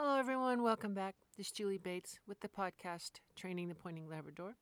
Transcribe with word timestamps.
Hello, 0.00 0.16
everyone. 0.16 0.62
Welcome 0.62 0.94
back. 0.94 1.16
This 1.36 1.48
is 1.48 1.52
Julie 1.52 1.76
Bates 1.76 2.20
with 2.24 2.38
the 2.38 2.46
podcast 2.46 3.14
Training 3.34 3.68
the 3.68 3.74
Pointing 3.74 4.08
Labrador, 4.08 4.54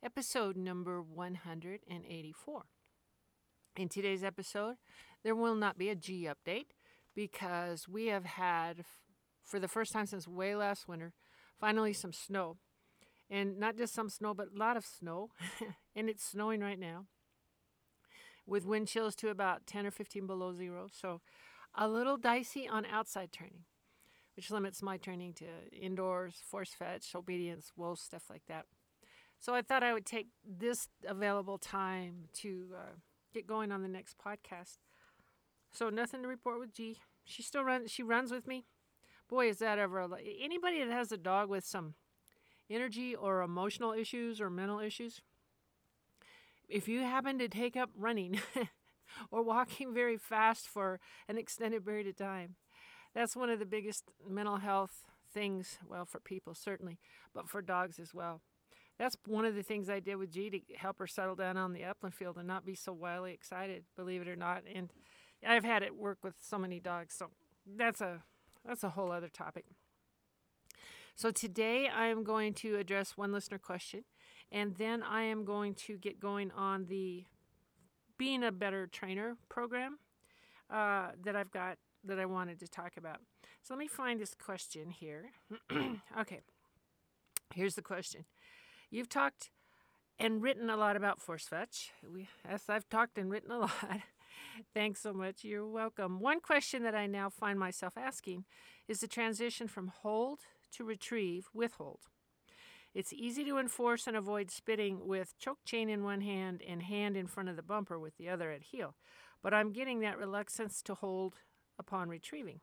episode 0.00 0.56
number 0.56 1.02
184. 1.02 2.62
In 3.76 3.88
today's 3.88 4.22
episode, 4.22 4.76
there 5.24 5.34
will 5.34 5.56
not 5.56 5.76
be 5.76 5.88
a 5.88 5.96
G 5.96 6.28
update 6.28 6.66
because 7.16 7.88
we 7.88 8.06
have 8.06 8.26
had, 8.26 8.84
for 9.42 9.58
the 9.58 9.66
first 9.66 9.92
time 9.92 10.06
since 10.06 10.28
way 10.28 10.54
last 10.54 10.86
winter, 10.86 11.14
finally 11.58 11.92
some 11.92 12.12
snow. 12.12 12.56
And 13.28 13.58
not 13.58 13.76
just 13.76 13.92
some 13.92 14.08
snow, 14.08 14.34
but 14.34 14.50
a 14.54 14.56
lot 14.56 14.76
of 14.76 14.86
snow. 14.86 15.30
and 15.96 16.08
it's 16.08 16.24
snowing 16.24 16.60
right 16.60 16.78
now 16.78 17.06
with 18.46 18.64
wind 18.64 18.86
chills 18.86 19.16
to 19.16 19.30
about 19.30 19.66
10 19.66 19.84
or 19.84 19.90
15 19.90 20.28
below 20.28 20.54
zero. 20.54 20.86
So 20.92 21.22
a 21.74 21.88
little 21.88 22.16
dicey 22.16 22.68
on 22.68 22.86
outside 22.86 23.32
training 23.32 23.64
which 24.36 24.50
limits 24.50 24.82
my 24.82 24.96
training 24.96 25.32
to 25.34 25.46
indoors, 25.72 26.42
force 26.44 26.70
fetch, 26.70 27.14
obedience, 27.14 27.72
wool, 27.76 27.96
stuff 27.96 28.24
like 28.28 28.42
that. 28.48 28.66
So 29.38 29.54
I 29.54 29.62
thought 29.62 29.82
I 29.82 29.92
would 29.92 30.06
take 30.06 30.28
this 30.44 30.88
available 31.06 31.58
time 31.58 32.28
to 32.34 32.68
uh, 32.74 32.94
get 33.32 33.46
going 33.46 33.72
on 33.72 33.82
the 33.82 33.88
next 33.88 34.16
podcast. 34.18 34.78
So 35.72 35.90
nothing 35.90 36.22
to 36.22 36.28
report 36.28 36.58
with 36.58 36.72
G. 36.72 36.98
She 37.24 37.42
still 37.42 37.64
runs. 37.64 37.90
She 37.90 38.02
runs 38.02 38.30
with 38.30 38.46
me. 38.46 38.64
Boy, 39.28 39.48
is 39.48 39.58
that 39.58 39.78
ever 39.78 40.06
anybody 40.40 40.84
that 40.84 40.92
has 40.92 41.10
a 41.10 41.16
dog 41.16 41.48
with 41.48 41.64
some 41.64 41.94
energy 42.70 43.14
or 43.14 43.42
emotional 43.42 43.92
issues 43.92 44.40
or 44.40 44.50
mental 44.50 44.80
issues. 44.80 45.20
If 46.68 46.88
you 46.88 47.02
happen 47.02 47.38
to 47.38 47.48
take 47.48 47.76
up 47.76 47.90
running 47.96 48.40
or 49.30 49.42
walking 49.42 49.94
very 49.94 50.16
fast 50.16 50.68
for 50.68 51.00
an 51.28 51.38
extended 51.38 51.84
period 51.84 52.08
of 52.08 52.16
time, 52.16 52.56
that's 53.16 53.34
one 53.34 53.48
of 53.48 53.58
the 53.58 53.64
biggest 53.64 54.04
mental 54.28 54.58
health 54.58 55.06
things, 55.32 55.78
well, 55.88 56.04
for 56.04 56.20
people 56.20 56.54
certainly, 56.54 56.98
but 57.34 57.48
for 57.48 57.62
dogs 57.62 57.98
as 57.98 58.12
well. 58.12 58.42
That's 58.98 59.16
one 59.26 59.46
of 59.46 59.54
the 59.54 59.62
things 59.62 59.88
I 59.88 60.00
did 60.00 60.16
with 60.16 60.30
G 60.30 60.50
to 60.50 60.60
help 60.76 60.98
her 60.98 61.06
settle 61.06 61.34
down 61.34 61.56
on 61.56 61.72
the 61.72 61.84
upland 61.84 62.14
field 62.14 62.36
and 62.36 62.46
not 62.46 62.66
be 62.66 62.74
so 62.74 62.92
wildly 62.92 63.32
excited, 63.32 63.84
believe 63.96 64.20
it 64.20 64.28
or 64.28 64.36
not. 64.36 64.64
And 64.72 64.90
I've 65.46 65.64
had 65.64 65.82
it 65.82 65.96
work 65.96 66.18
with 66.22 66.34
so 66.40 66.58
many 66.58 66.78
dogs, 66.78 67.14
so 67.14 67.30
that's 67.66 68.02
a 68.02 68.22
that's 68.66 68.84
a 68.84 68.90
whole 68.90 69.10
other 69.10 69.28
topic. 69.28 69.64
So 71.14 71.30
today 71.30 71.88
I 71.88 72.08
am 72.08 72.22
going 72.22 72.52
to 72.54 72.76
address 72.76 73.16
one 73.16 73.32
listener 73.32 73.58
question, 73.58 74.04
and 74.52 74.76
then 74.76 75.02
I 75.02 75.22
am 75.22 75.46
going 75.46 75.74
to 75.86 75.96
get 75.96 76.20
going 76.20 76.50
on 76.50 76.86
the 76.86 77.24
being 78.18 78.42
a 78.42 78.52
better 78.52 78.86
trainer 78.86 79.36
program 79.48 79.98
uh, 80.70 81.08
that 81.22 81.34
I've 81.34 81.50
got 81.50 81.78
that 82.06 82.18
I 82.18 82.26
wanted 82.26 82.60
to 82.60 82.68
talk 82.68 82.96
about. 82.96 83.18
So 83.62 83.74
let 83.74 83.78
me 83.78 83.88
find 83.88 84.20
this 84.20 84.34
question 84.34 84.90
here. 84.90 85.30
okay, 86.20 86.40
here's 87.54 87.74
the 87.74 87.82
question. 87.82 88.24
You've 88.90 89.08
talked 89.08 89.50
and 90.18 90.42
written 90.42 90.70
a 90.70 90.76
lot 90.76 90.96
about 90.96 91.20
force 91.20 91.46
fetch. 91.46 91.90
We, 92.12 92.28
yes, 92.48 92.64
I've 92.68 92.88
talked 92.88 93.18
and 93.18 93.30
written 93.30 93.50
a 93.50 93.58
lot. 93.60 94.00
Thanks 94.72 95.00
so 95.00 95.12
much. 95.12 95.44
You're 95.44 95.66
welcome. 95.66 96.20
One 96.20 96.40
question 96.40 96.82
that 96.84 96.94
I 96.94 97.06
now 97.06 97.28
find 97.28 97.58
myself 97.58 97.94
asking 97.96 98.44
is 98.88 99.00
the 99.00 99.08
transition 99.08 99.68
from 99.68 99.88
hold 99.88 100.40
to 100.72 100.84
retrieve 100.84 101.48
with 101.52 101.74
hold. 101.74 102.00
It's 102.94 103.12
easy 103.12 103.44
to 103.44 103.58
enforce 103.58 104.06
and 104.06 104.16
avoid 104.16 104.50
spitting 104.50 105.06
with 105.06 105.38
choke 105.38 105.58
chain 105.66 105.90
in 105.90 106.02
one 106.02 106.22
hand 106.22 106.62
and 106.66 106.82
hand 106.82 107.16
in 107.16 107.26
front 107.26 107.50
of 107.50 107.56
the 107.56 107.62
bumper 107.62 107.98
with 107.98 108.16
the 108.16 108.28
other 108.30 108.50
at 108.50 108.62
heel, 108.62 108.94
but 109.42 109.52
I'm 109.52 109.72
getting 109.72 110.00
that 110.00 110.16
reluctance 110.16 110.80
to 110.82 110.94
hold 110.94 111.34
upon 111.78 112.08
retrieving. 112.08 112.60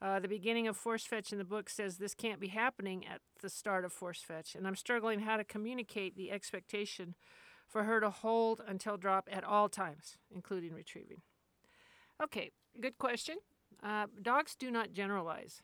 Uh, 0.00 0.20
the 0.20 0.28
beginning 0.28 0.68
of 0.68 0.76
force 0.76 1.06
fetch 1.06 1.32
in 1.32 1.38
the 1.38 1.44
book 1.44 1.70
says 1.70 1.96
this 1.96 2.14
can't 2.14 2.40
be 2.40 2.48
happening 2.48 3.06
at 3.06 3.20
the 3.40 3.48
start 3.48 3.84
of 3.84 3.92
force 3.92 4.20
fetch, 4.20 4.54
and 4.54 4.66
I'm 4.66 4.76
struggling 4.76 5.20
how 5.20 5.38
to 5.38 5.44
communicate 5.44 6.16
the 6.16 6.30
expectation 6.30 7.14
for 7.66 7.84
her 7.84 8.00
to 8.00 8.10
hold 8.10 8.60
until 8.66 8.96
drop 8.96 9.28
at 9.32 9.42
all 9.42 9.68
times, 9.68 10.18
including 10.30 10.74
retrieving. 10.74 11.22
Okay, 12.22 12.50
good 12.80 12.98
question. 12.98 13.36
Uh, 13.82 14.06
dogs 14.22 14.54
do 14.54 14.70
not 14.70 14.92
generalize. 14.92 15.62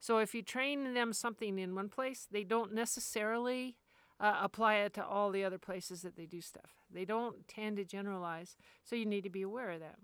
So 0.00 0.18
if 0.18 0.34
you 0.34 0.42
train 0.42 0.94
them 0.94 1.12
something 1.12 1.58
in 1.58 1.74
one 1.74 1.88
place, 1.88 2.26
they 2.30 2.44
don't 2.44 2.74
necessarily 2.74 3.76
uh, 4.20 4.38
apply 4.42 4.76
it 4.76 4.94
to 4.94 5.04
all 5.04 5.30
the 5.30 5.44
other 5.44 5.58
places 5.58 6.02
that 6.02 6.16
they 6.16 6.26
do 6.26 6.40
stuff. 6.40 6.70
They 6.92 7.04
don't 7.04 7.46
tend 7.46 7.76
to 7.76 7.84
generalize, 7.84 8.56
so 8.84 8.96
you 8.96 9.06
need 9.06 9.22
to 9.22 9.30
be 9.30 9.42
aware 9.42 9.70
of 9.70 9.80
that 9.80 9.98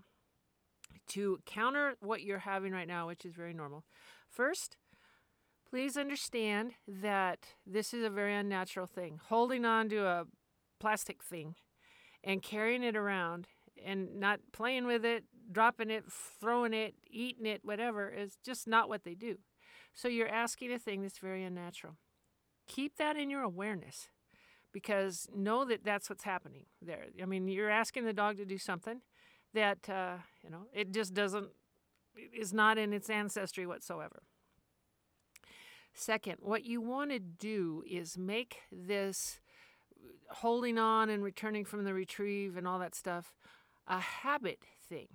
to 1.08 1.38
counter 1.46 1.94
what 2.00 2.22
you're 2.22 2.38
having 2.40 2.72
right 2.72 2.88
now, 2.88 3.06
which 3.06 3.24
is 3.24 3.34
very 3.34 3.52
normal. 3.52 3.84
First, 4.30 4.76
please 5.68 5.96
understand 5.96 6.72
that 6.86 7.48
this 7.66 7.92
is 7.92 8.04
a 8.04 8.10
very 8.10 8.34
unnatural 8.34 8.86
thing. 8.86 9.20
Holding 9.28 9.64
on 9.64 9.88
to 9.90 10.04
a 10.06 10.24
plastic 10.80 11.22
thing 11.22 11.54
and 12.22 12.42
carrying 12.42 12.82
it 12.82 12.96
around 12.96 13.48
and 13.84 14.20
not 14.20 14.40
playing 14.52 14.86
with 14.86 15.04
it, 15.04 15.24
dropping 15.50 15.90
it, 15.90 16.04
throwing 16.40 16.72
it, 16.72 16.94
eating 17.10 17.46
it, 17.46 17.60
whatever, 17.64 18.08
is 18.08 18.38
just 18.44 18.66
not 18.66 18.88
what 18.88 19.04
they 19.04 19.14
do. 19.14 19.36
So 19.92 20.08
you're 20.08 20.28
asking 20.28 20.72
a 20.72 20.78
thing 20.78 21.02
that's 21.02 21.18
very 21.18 21.44
unnatural. 21.44 21.96
Keep 22.66 22.96
that 22.96 23.16
in 23.16 23.30
your 23.30 23.42
awareness 23.42 24.08
because 24.72 25.28
know 25.34 25.64
that 25.64 25.84
that's 25.84 26.10
what's 26.10 26.24
happening 26.24 26.66
there. 26.82 27.06
I 27.22 27.26
mean, 27.26 27.46
you're 27.48 27.70
asking 27.70 28.04
the 28.04 28.12
dog 28.12 28.38
to 28.38 28.44
do 28.44 28.58
something 28.58 29.00
that 29.54 29.88
uh, 29.88 30.16
you 30.42 30.50
know 30.50 30.66
it 30.72 30.92
just 30.92 31.14
doesn't 31.14 31.48
is 32.32 32.52
not 32.52 32.78
in 32.78 32.92
its 32.92 33.10
ancestry 33.10 33.66
whatsoever. 33.66 34.22
Second, 35.94 36.38
what 36.40 36.64
you 36.64 36.80
want 36.80 37.10
to 37.10 37.20
do 37.20 37.84
is 37.88 38.18
make 38.18 38.58
this 38.70 39.40
holding 40.30 40.78
on 40.78 41.08
and 41.08 41.22
returning 41.22 41.64
from 41.64 41.84
the 41.84 41.94
retrieve 41.94 42.56
and 42.56 42.66
all 42.66 42.78
that 42.78 42.94
stuff 42.94 43.32
a 43.86 44.00
habit 44.00 44.60
thing. 44.88 45.08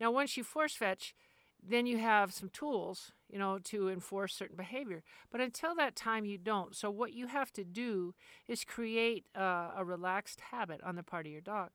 Now, 0.00 0.10
once 0.10 0.36
you 0.36 0.44
force 0.44 0.74
fetch, 0.74 1.14
then 1.62 1.86
you 1.86 1.98
have 1.98 2.32
some 2.32 2.48
tools, 2.48 3.12
you 3.28 3.38
know, 3.38 3.58
to 3.64 3.88
enforce 3.88 4.34
certain 4.34 4.56
behavior. 4.56 5.02
But 5.30 5.40
until 5.40 5.74
that 5.74 5.96
time, 5.96 6.24
you 6.24 6.38
don't. 6.38 6.74
So, 6.74 6.90
what 6.90 7.12
you 7.12 7.26
have 7.26 7.52
to 7.54 7.64
do 7.64 8.14
is 8.46 8.64
create 8.64 9.26
a, 9.34 9.70
a 9.76 9.84
relaxed 9.84 10.40
habit 10.52 10.80
on 10.82 10.96
the 10.96 11.02
part 11.02 11.26
of 11.26 11.32
your 11.32 11.40
dog. 11.40 11.70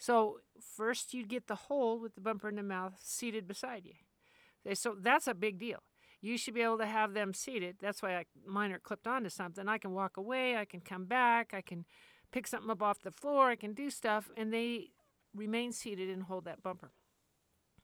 So 0.00 0.38
first 0.58 1.12
you 1.12 1.26
get 1.26 1.46
the 1.46 1.54
hold 1.54 2.00
with 2.00 2.14
the 2.14 2.22
bumper 2.22 2.48
in 2.48 2.56
the 2.56 2.62
mouth 2.62 2.94
seated 3.02 3.46
beside 3.46 3.84
you. 3.84 4.74
So 4.74 4.96
that's 4.98 5.26
a 5.26 5.34
big 5.34 5.58
deal. 5.58 5.82
You 6.22 6.38
should 6.38 6.54
be 6.54 6.62
able 6.62 6.78
to 6.78 6.86
have 6.86 7.12
them 7.12 7.34
seated. 7.34 7.76
That's 7.80 8.02
why 8.02 8.16
I, 8.16 8.24
mine 8.46 8.72
are 8.72 8.78
clipped 8.78 9.06
onto 9.06 9.28
something. 9.28 9.68
I 9.68 9.76
can 9.78 9.92
walk 9.92 10.16
away. 10.16 10.56
I 10.56 10.64
can 10.64 10.80
come 10.80 11.04
back. 11.04 11.52
I 11.54 11.60
can 11.60 11.84
pick 12.32 12.46
something 12.46 12.70
up 12.70 12.82
off 12.82 13.02
the 13.02 13.10
floor. 13.10 13.50
I 13.50 13.56
can 13.56 13.74
do 13.74 13.90
stuff, 13.90 14.30
and 14.36 14.52
they 14.52 14.88
remain 15.34 15.72
seated 15.72 16.08
and 16.08 16.24
hold 16.24 16.46
that 16.46 16.62
bumper. 16.62 16.92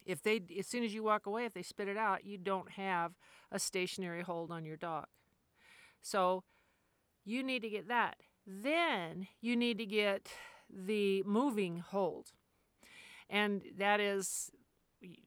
If 0.06 0.22
they, 0.22 0.40
as 0.58 0.66
soon 0.66 0.84
as 0.84 0.94
you 0.94 1.02
walk 1.02 1.26
away, 1.26 1.44
if 1.44 1.52
they 1.52 1.62
spit 1.62 1.88
it 1.88 1.96
out, 1.96 2.24
you 2.24 2.38
don't 2.38 2.72
have 2.72 3.12
a 3.52 3.58
stationary 3.58 4.22
hold 4.22 4.50
on 4.50 4.64
your 4.64 4.76
dog. 4.76 5.06
So 6.00 6.44
you 7.24 7.42
need 7.42 7.62
to 7.62 7.68
get 7.68 7.88
that. 7.88 8.16
Then 8.46 9.26
you 9.40 9.56
need 9.56 9.78
to 9.78 9.86
get 9.86 10.28
the 10.70 11.22
moving 11.24 11.78
hold. 11.78 12.32
And 13.28 13.62
that 13.76 14.00
is, 14.00 14.50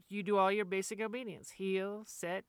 you 0.07 0.23
do 0.23 0.37
all 0.37 0.51
your 0.51 0.65
basic 0.65 1.01
obedience 1.01 1.51
heel, 1.51 2.03
set, 2.05 2.45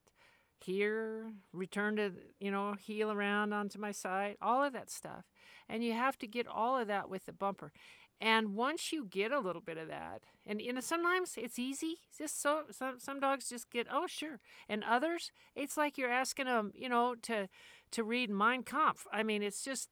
here, 0.62 1.32
return 1.52 1.96
to, 1.96 2.12
you 2.38 2.50
know, 2.50 2.74
heel 2.74 3.10
around 3.10 3.52
onto 3.52 3.78
my 3.78 3.92
side, 3.92 4.36
all 4.40 4.62
of 4.62 4.72
that 4.74 4.90
stuff. 4.90 5.24
And 5.68 5.82
you 5.82 5.92
have 5.92 6.18
to 6.18 6.26
get 6.26 6.46
all 6.46 6.78
of 6.78 6.86
that 6.88 7.08
with 7.08 7.26
the 7.26 7.32
bumper. 7.32 7.72
And 8.20 8.54
once 8.54 8.92
you 8.92 9.06
get 9.06 9.32
a 9.32 9.40
little 9.40 9.62
bit 9.62 9.78
of 9.78 9.88
that, 9.88 10.24
and 10.46 10.60
you 10.60 10.74
know, 10.74 10.80
sometimes 10.80 11.34
it's 11.38 11.58
easy. 11.58 11.96
It's 12.08 12.18
just 12.18 12.42
so 12.42 12.64
some 12.70 12.98
some 13.00 13.18
dogs 13.18 13.48
just 13.48 13.70
get 13.70 13.86
oh 13.90 14.06
sure, 14.06 14.41
and 14.68 14.84
others 14.84 15.32
it's 15.56 15.78
like 15.78 15.97
you're 15.97 16.10
asking 16.10 16.44
them, 16.44 16.72
you 16.74 16.91
know, 16.91 17.15
to 17.22 17.48
to 17.92 18.04
read 18.04 18.28
Mein 18.28 18.62
Kampf. 18.62 19.06
I 19.10 19.22
mean, 19.22 19.42
it's 19.42 19.65
just 19.65 19.88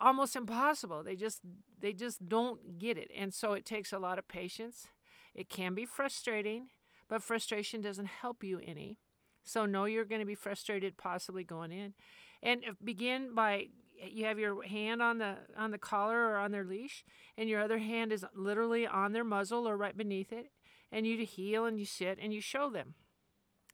almost 0.00 0.36
impossible. 0.36 1.02
They 1.02 1.16
just 1.16 1.40
they 1.80 1.92
just 1.92 2.28
don't 2.28 2.78
get 2.78 2.98
it. 2.98 3.10
And 3.16 3.32
so 3.32 3.52
it 3.52 3.64
takes 3.64 3.92
a 3.92 3.98
lot 3.98 4.18
of 4.18 4.28
patience. 4.28 4.86
It 5.34 5.48
can 5.48 5.74
be 5.74 5.86
frustrating, 5.86 6.68
but 7.08 7.22
frustration 7.22 7.80
doesn't 7.80 8.06
help 8.06 8.42
you 8.42 8.60
any. 8.64 8.98
So 9.44 9.66
know 9.66 9.84
you're 9.84 10.04
going 10.04 10.20
to 10.20 10.26
be 10.26 10.34
frustrated 10.34 10.96
possibly 10.96 11.44
going 11.44 11.72
in. 11.72 11.94
And 12.42 12.62
uh, 12.68 12.72
begin 12.82 13.34
by 13.34 13.66
you 14.08 14.24
have 14.24 14.38
your 14.38 14.62
hand 14.62 15.02
on 15.02 15.18
the 15.18 15.36
on 15.56 15.70
the 15.70 15.78
collar 15.78 16.28
or 16.28 16.36
on 16.36 16.52
their 16.52 16.64
leash 16.64 17.04
and 17.36 17.48
your 17.48 17.60
other 17.60 17.78
hand 17.78 18.12
is 18.12 18.24
literally 18.34 18.86
on 18.86 19.12
their 19.12 19.24
muzzle 19.24 19.68
or 19.68 19.76
right 19.76 19.96
beneath 19.96 20.32
it 20.32 20.46
and 20.90 21.06
you 21.06 21.16
to 21.16 21.24
heel 21.24 21.66
and 21.66 21.78
you 21.78 21.84
sit 21.84 22.18
and 22.20 22.32
you 22.32 22.40
show 22.40 22.70
them. 22.70 22.94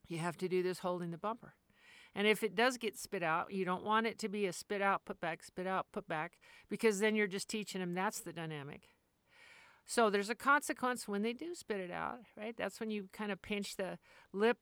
You 0.09 0.19
have 0.19 0.37
to 0.39 0.49
do 0.49 0.63
this 0.63 0.81
holding 0.81 1.11
the 1.11 1.19
bumper. 1.19 1.55
And 2.17 2.27
if 2.27 2.43
it 2.43 2.55
does 2.55 2.79
get 2.79 2.97
spit 2.97 3.23
out, 3.23 3.53
you 3.53 3.67
don't 3.67 3.85
want 3.85 4.07
it 4.07 4.19
to 4.21 4.29
be 4.31 4.47
a 4.47 4.53
spit 4.53 4.81
out, 4.81 5.05
put 5.05 5.21
back, 5.21 5.43
spit 5.45 5.67
out, 5.67 5.89
put 5.93 6.09
back, 6.09 6.39
because 6.71 6.99
then 6.99 7.15
you're 7.15 7.27
just 7.27 7.47
teaching 7.47 7.79
them 7.79 7.93
that's 7.93 8.21
the 8.21 8.33
dynamic. 8.33 8.89
So 9.85 10.09
there's 10.09 10.31
a 10.31 10.35
consequence 10.35 11.07
when 11.07 11.21
they 11.21 11.35
do 11.35 11.55
spit 11.55 11.79
it 11.79 11.91
out, 11.91 12.21
right? 12.35 12.57
That's 12.57 12.81
when 12.81 12.91
you 12.91 13.11
kind 13.13 13.31
of 13.31 13.43
pinch 13.43 13.77
the 13.77 13.99
lip 14.33 14.57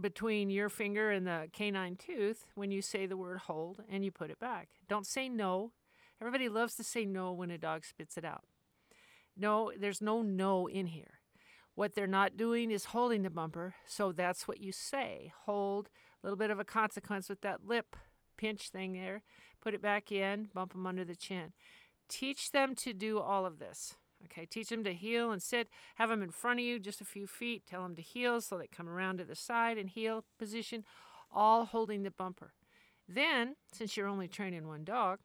between 0.00 0.48
your 0.48 0.68
finger 0.68 1.10
and 1.10 1.26
the 1.26 1.48
canine 1.52 1.96
tooth 1.96 2.46
when 2.54 2.70
you 2.70 2.80
say 2.80 3.04
the 3.04 3.16
word 3.16 3.38
hold 3.38 3.82
and 3.90 4.04
you 4.04 4.12
put 4.12 4.30
it 4.30 4.38
back. 4.38 4.68
Don't 4.88 5.06
say 5.06 5.28
no. 5.28 5.72
Everybody 6.20 6.48
loves 6.48 6.76
to 6.76 6.84
say 6.84 7.04
no 7.04 7.32
when 7.32 7.50
a 7.50 7.58
dog 7.58 7.84
spits 7.84 8.16
it 8.16 8.24
out. 8.24 8.44
No, 9.36 9.72
there's 9.76 10.00
no 10.00 10.22
no 10.22 10.68
in 10.68 10.86
here. 10.86 11.18
What 11.74 11.94
they're 11.94 12.06
not 12.06 12.36
doing 12.36 12.70
is 12.70 12.86
holding 12.86 13.22
the 13.22 13.28
bumper, 13.28 13.74
so 13.86 14.12
that's 14.12 14.46
what 14.46 14.60
you 14.60 14.70
say. 14.72 15.32
Hold, 15.44 15.90
little 16.26 16.36
bit 16.36 16.50
of 16.50 16.58
a 16.58 16.64
consequence 16.64 17.28
with 17.28 17.40
that 17.42 17.66
lip 17.66 17.96
pinch 18.36 18.70
thing 18.70 18.94
there. 18.94 19.22
Put 19.60 19.74
it 19.74 19.82
back 19.82 20.10
in, 20.10 20.48
bump 20.52 20.72
them 20.72 20.86
under 20.86 21.04
the 21.04 21.16
chin. 21.16 21.52
Teach 22.08 22.50
them 22.50 22.74
to 22.76 22.92
do 22.92 23.18
all 23.18 23.46
of 23.46 23.58
this. 23.58 23.94
Okay, 24.24 24.44
teach 24.44 24.68
them 24.70 24.82
to 24.84 24.92
heel 24.92 25.30
and 25.30 25.42
sit. 25.42 25.68
Have 25.96 26.08
them 26.08 26.22
in 26.22 26.30
front 26.30 26.58
of 26.58 26.66
you 26.66 26.78
just 26.78 27.00
a 27.00 27.04
few 27.04 27.26
feet. 27.26 27.64
Tell 27.66 27.82
them 27.82 27.94
to 27.96 28.02
heel 28.02 28.40
so 28.40 28.58
they 28.58 28.66
come 28.66 28.88
around 28.88 29.18
to 29.18 29.24
the 29.24 29.34
side 29.34 29.78
and 29.78 29.88
heel 29.88 30.24
position, 30.38 30.84
all 31.30 31.64
holding 31.64 32.02
the 32.02 32.10
bumper. 32.10 32.52
Then, 33.08 33.56
since 33.72 33.96
you're 33.96 34.08
only 34.08 34.26
training 34.26 34.66
one 34.66 34.84
dog, 34.84 35.20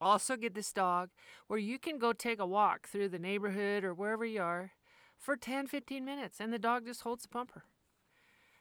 also 0.00 0.36
get 0.36 0.54
this 0.54 0.72
dog 0.72 1.10
where 1.48 1.58
you 1.58 1.78
can 1.78 1.98
go 1.98 2.12
take 2.12 2.38
a 2.38 2.46
walk 2.46 2.88
through 2.88 3.10
the 3.10 3.18
neighborhood 3.18 3.84
or 3.84 3.92
wherever 3.92 4.24
you 4.24 4.40
are 4.40 4.72
for 5.18 5.36
10, 5.36 5.66
15 5.66 6.04
minutes, 6.04 6.40
and 6.40 6.52
the 6.52 6.58
dog 6.58 6.86
just 6.86 7.02
holds 7.02 7.22
the 7.22 7.28
bumper. 7.28 7.64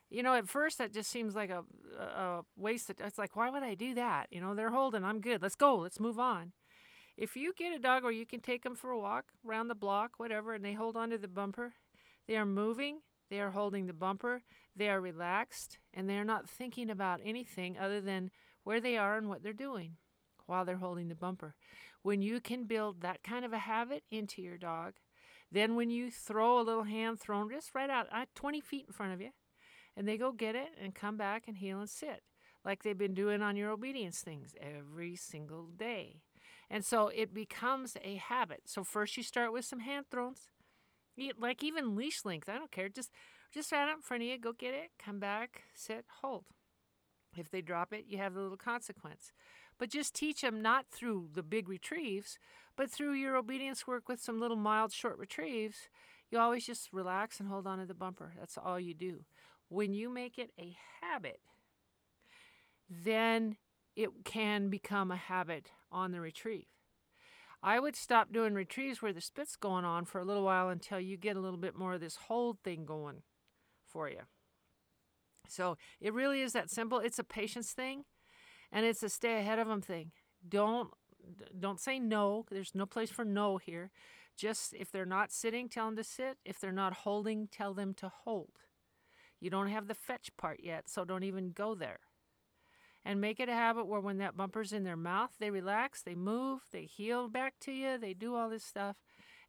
You 0.10 0.24
know, 0.24 0.36
at 0.36 0.48
first 0.48 0.78
that 0.78 0.94
just 0.94 1.10
seems 1.10 1.36
like 1.36 1.50
a, 1.50 1.64
a 2.00 2.42
waste. 2.56 2.90
Of, 2.90 2.98
it's 3.00 3.18
like, 3.18 3.36
why 3.36 3.50
would 3.50 3.64
I 3.64 3.76
do 3.76 3.94
that? 3.96 4.28
You 4.32 4.42
know, 4.42 4.56
they're 4.56 4.72
holding. 4.72 5.04
I'm 5.04 5.20
good. 5.20 5.42
Let's 5.42 5.56
go. 5.56 5.78
Let's 5.78 6.00
move 6.00 6.20
on. 6.20 6.54
If 7.18 7.36
you 7.36 7.54
get 7.54 7.74
a 7.74 7.80
dog 7.80 8.04
where 8.04 8.12
you 8.12 8.26
can 8.26 8.42
take 8.42 8.64
them 8.64 8.76
for 8.76 8.92
a 8.92 9.00
walk 9.00 9.26
around 9.48 9.70
the 9.70 9.76
block, 9.76 10.14
whatever, 10.18 10.54
and 10.54 10.64
they 10.64 10.74
hold 10.74 10.98
onto 10.98 11.18
the 11.18 11.30
bumper, 11.30 11.74
they 12.28 12.36
are 12.36 12.46
moving, 12.46 13.00
they 13.30 13.40
are 13.40 13.52
holding 13.52 13.88
the 13.88 13.94
bumper, 13.94 14.42
they 14.76 14.90
are 14.90 15.00
relaxed, 15.00 15.80
and 15.94 16.10
they 16.10 16.18
are 16.18 16.26
not 16.26 16.50
thinking 16.50 16.90
about 16.90 17.22
anything 17.24 17.78
other 17.78 18.02
than 18.02 18.32
where 18.64 18.82
they 18.82 18.98
are 18.98 19.18
and 19.18 19.30
what 19.30 19.44
they're 19.44 19.54
doing 19.54 19.96
while 20.46 20.66
they're 20.66 20.78
holding 20.78 21.08
the 21.08 21.16
bumper. 21.16 21.56
When 22.02 22.22
you 22.22 22.40
can 22.40 22.66
build 22.66 23.02
that 23.02 23.24
kind 23.24 23.46
of 23.46 23.54
a 23.54 23.60
habit 23.60 24.04
into 24.12 24.42
your 24.42 24.58
dog, 24.58 24.94
then 25.52 25.76
when 25.76 25.90
you 25.90 26.12
throw 26.12 26.60
a 26.60 26.64
little 26.64 26.84
hand 26.84 27.20
thrown 27.20 27.50
just 27.50 27.74
right 27.74 27.90
out 27.90 28.08
uh, 28.12 28.26
20 28.36 28.62
feet 28.62 28.86
in 28.88 28.94
front 28.94 29.14
of 29.14 29.22
you, 29.22 29.30
and 29.96 30.08
they 30.08 30.18
go 30.18 30.32
get 30.32 30.56
it 30.56 30.70
and 30.82 30.94
come 30.94 31.18
back 31.18 31.44
and 31.48 31.58
heel 31.58 31.80
and 31.80 31.90
sit, 31.90 32.24
like 32.64 32.84
they've 32.84 32.98
been 32.98 33.14
doing 33.14 33.42
on 33.42 33.56
your 33.56 33.72
obedience 33.72 34.20
things 34.20 34.56
every 34.60 35.16
single 35.16 35.68
day. 35.78 36.22
And 36.70 36.84
so 36.84 37.10
it 37.10 37.34
becomes 37.34 37.96
a 38.04 38.16
habit. 38.16 38.62
So 38.66 38.84
first 38.84 39.18
you 39.18 39.24
start 39.24 39.54
with 39.54 39.66
some 39.66 39.80
hand 39.80 40.08
throws, 40.10 40.50
like 41.40 41.64
even 41.64 41.96
leash 41.96 42.26
length. 42.26 42.50
I 42.50 42.58
don't 42.58 42.72
care. 42.72 42.90
Just 42.90 43.12
just 43.54 43.72
right 43.72 43.90
up 43.90 43.98
in 43.98 44.02
front 44.02 44.24
of 44.24 44.28
you. 44.28 44.38
Go 44.38 44.52
get 44.52 44.74
it. 44.74 44.92
Come 45.04 45.20
back. 45.20 45.62
Sit. 45.74 46.06
Hold. 46.22 46.46
If 47.38 47.50
they 47.50 47.62
drop 47.62 47.94
it, 47.94 48.06
you 48.08 48.18
have 48.18 48.34
the 48.34 48.42
little 48.42 48.58
consequence. 48.58 49.32
But 49.78 49.90
just 49.90 50.16
teach 50.16 50.42
them 50.42 50.62
not 50.62 50.86
through 50.90 51.30
the 51.34 51.44
big 51.44 51.68
retrieves, 51.68 52.38
but 52.78 52.90
through 52.90 53.14
your 53.14 53.36
obedience 53.36 53.86
work 53.86 54.08
with 54.08 54.22
some 54.22 54.40
little 54.40 54.58
mild 54.58 54.94
short 54.94 55.18
retrieves. 55.18 55.90
You 56.32 56.40
always 56.40 56.66
just 56.66 56.92
relax 56.94 57.40
and 57.40 57.50
hold 57.50 57.68
on 57.68 57.80
to 57.80 57.86
the 57.86 57.94
bumper. 57.94 58.34
That's 58.40 58.58
all 58.58 58.80
you 58.80 58.94
do. 58.94 59.26
When 59.70 59.94
you 59.94 60.10
make 60.10 60.38
it 60.38 60.52
a 60.60 60.76
habit, 61.02 61.40
then 62.90 63.58
it 63.96 64.10
can 64.24 64.70
become 64.70 65.12
a 65.12 65.16
habit 65.16 65.72
on 65.92 66.12
the 66.12 66.22
retrieve. 66.22 66.66
I 67.64 67.80
would 67.80 67.96
stop 67.96 68.32
doing 68.32 68.54
retrieves 68.54 69.02
where 69.02 69.14
the 69.14 69.22
spit's 69.22 69.56
going 69.56 69.86
on 69.86 70.06
for 70.06 70.20
a 70.20 70.26
little 70.26 70.44
while 70.44 70.70
until 70.70 71.00
you 71.00 71.18
get 71.18 71.36
a 71.36 71.40
little 71.40 71.58
bit 71.58 71.76
more 71.76 71.94
of 71.94 72.02
this 72.02 72.16
hold 72.16 72.60
thing 72.64 72.86
going 72.86 73.24
for 73.88 74.08
you. 74.08 74.22
So 75.48 75.78
it 76.00 76.14
really 76.14 76.42
is 76.42 76.54
that 76.54 76.70
simple. 76.70 77.00
It's 77.00 77.18
a 77.18 77.24
patience 77.24 77.72
thing 77.72 78.04
and 78.72 78.86
it's 78.86 79.02
a 79.02 79.10
stay 79.10 79.40
ahead 79.40 79.58
of 79.58 79.68
them 79.68 79.82
thing. 79.82 80.12
Don't 80.48 80.90
don't 81.60 81.80
say 81.80 81.98
no. 81.98 82.46
There's 82.52 82.76
no 82.76 82.86
place 82.86 83.10
for 83.10 83.26
no 83.26 83.58
here. 83.58 83.90
Just 84.38 84.76
if 84.76 84.92
they're 84.92 85.06
not 85.06 85.32
sitting, 85.32 85.70
tell 85.70 85.86
them 85.86 85.96
to 85.96 86.04
sit. 86.04 86.38
If 86.46 86.60
they're 86.60 86.72
not 86.72 86.94
holding, 86.94 87.48
tell 87.48 87.74
them 87.74 87.96
to 87.96 88.10
hold. 88.10 88.65
You 89.40 89.50
don't 89.50 89.70
have 89.70 89.88
the 89.88 89.94
fetch 89.94 90.32
part 90.38 90.62
yet, 90.64 90.90
so 90.90 91.06
don't 91.06 91.24
even 91.24 91.52
go 91.52 91.76
there 91.76 92.00
and 93.06 93.22
make 93.22 93.40
it 93.40 93.48
a 93.48 93.54
habit 93.54 93.86
where 93.86 94.02
when 94.02 94.18
that 94.18 94.36
bumper's 94.36 94.74
in 94.74 94.84
their 94.84 94.98
mouth, 94.98 95.30
they 95.40 95.52
relax, 95.52 96.02
they 96.02 96.16
move, 96.16 96.62
they 96.72 96.84
heel 96.84 97.30
back 97.30 97.54
to 97.62 97.72
you, 97.72 97.98
they 98.00 98.14
do 98.14 98.36
all 98.36 98.50
this 98.50 98.64
stuff, 98.64 98.96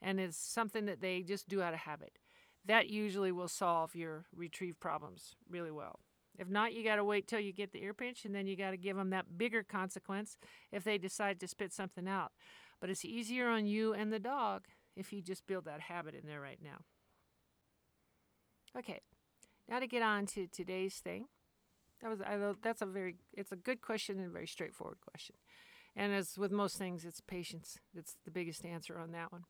and 0.03 0.21
it's 0.21 0.37
something 0.37 0.85
that 0.85 1.00
they 1.00 1.23
just 1.23 1.49
do 1.49 1.62
out 1.62 1.73
of 1.73 1.81
habit. 1.81 2.19
That 2.67 2.91
usually 2.91 3.33
will 3.33 3.49
solve 3.49 3.94
your 3.94 4.27
retrieve 4.35 4.79
problems 4.79 5.37
really 5.49 5.71
well. 5.71 6.00
If 6.39 6.50
not, 6.50 6.75
you 6.75 6.85
got 6.85 6.97
to 6.97 7.05
wait 7.05 7.27
till 7.27 7.41
you 7.41 7.53
get 7.53 7.73
the 7.73 7.82
ear 7.82 7.94
pinch, 7.94 8.27
and 8.27 8.35
then 8.35 8.47
you 8.47 8.56
got 8.56 8.73
to 8.73 8.77
give 8.77 8.97
them 8.97 9.09
that 9.11 9.39
bigger 9.39 9.62
consequence 9.62 10.37
if 10.71 10.85
they 10.85 10.99
decide 10.99 11.41
to 11.41 11.49
spit 11.49 11.73
something 11.73 12.06
out. 12.06 12.32
But 12.79 12.91
it's 12.91 13.06
easier 13.06 13.49
on 13.49 13.67
you 13.67 13.94
and 13.94 14.12
the 14.12 14.19
dog 14.19 14.65
if 14.97 15.15
you 15.15 15.23
just 15.23 15.47
build 15.47 15.65
that 15.65 15.81
habit 15.81 16.15
in 16.15 16.27
there 16.27 16.43
right 16.43 16.59
now. 16.62 16.85
Okay, 18.79 19.00
now 19.69 19.79
to 19.79 19.87
get 19.87 20.03
on 20.03 20.27
to 20.27 20.47
today's 20.47 20.97
thing. 20.97 21.27
That 22.03 22.11
was 22.11 22.21
I, 22.21 22.39
that's 22.63 22.83
a 22.83 22.87
very 22.87 23.17
it's 23.33 23.53
a 23.53 23.57
good 23.57 23.81
question 23.81 24.19
and 24.19 24.27
a 24.27 24.31
very 24.31 24.47
straightforward 24.47 24.99
question. 25.01 25.37
And 25.95 26.13
as 26.13 26.37
with 26.37 26.53
most 26.53 26.77
things, 26.77 27.05
it's 27.05 27.21
patience. 27.21 27.79
That's 27.95 28.17
the 28.25 28.31
biggest 28.31 28.65
answer 28.67 28.99
on 28.99 29.13
that 29.13 29.33
one. 29.33 29.45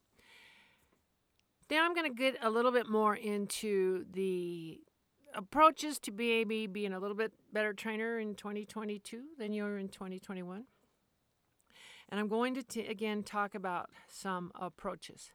Now 1.69 1.85
I'm 1.85 1.95
going 1.95 2.09
to 2.09 2.17
get 2.17 2.37
a 2.41 2.49
little 2.49 2.71
bit 2.71 2.89
more 2.89 3.17
into 3.17 4.05
the 4.13 4.81
approaches 5.35 5.99
to 6.01 6.13
maybe 6.13 6.69
being 6.69 6.93
a 6.93 7.01
little 7.01 7.17
bit 7.17 7.33
better 7.53 7.73
trainer 7.73 8.21
in 8.21 8.37
2022 8.37 9.23
than 9.39 9.53
you 9.53 9.65
are 9.65 9.77
in 9.77 9.89
2021. 9.89 10.65
And 12.09 12.21
I'm 12.21 12.29
going 12.29 12.55
to 12.55 12.63
t- 12.63 12.87
again 12.87 13.25
talk 13.25 13.57
about 13.57 13.91
some 14.09 14.53
approaches. 14.55 15.33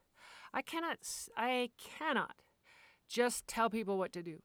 I 0.54 0.62
cannot 0.62 1.00
I 1.36 1.72
cannot 1.78 2.36
just 3.10 3.45
tell 3.48 3.69
people 3.69 3.98
what 3.98 4.13
to 4.13 4.24
do. 4.24 4.42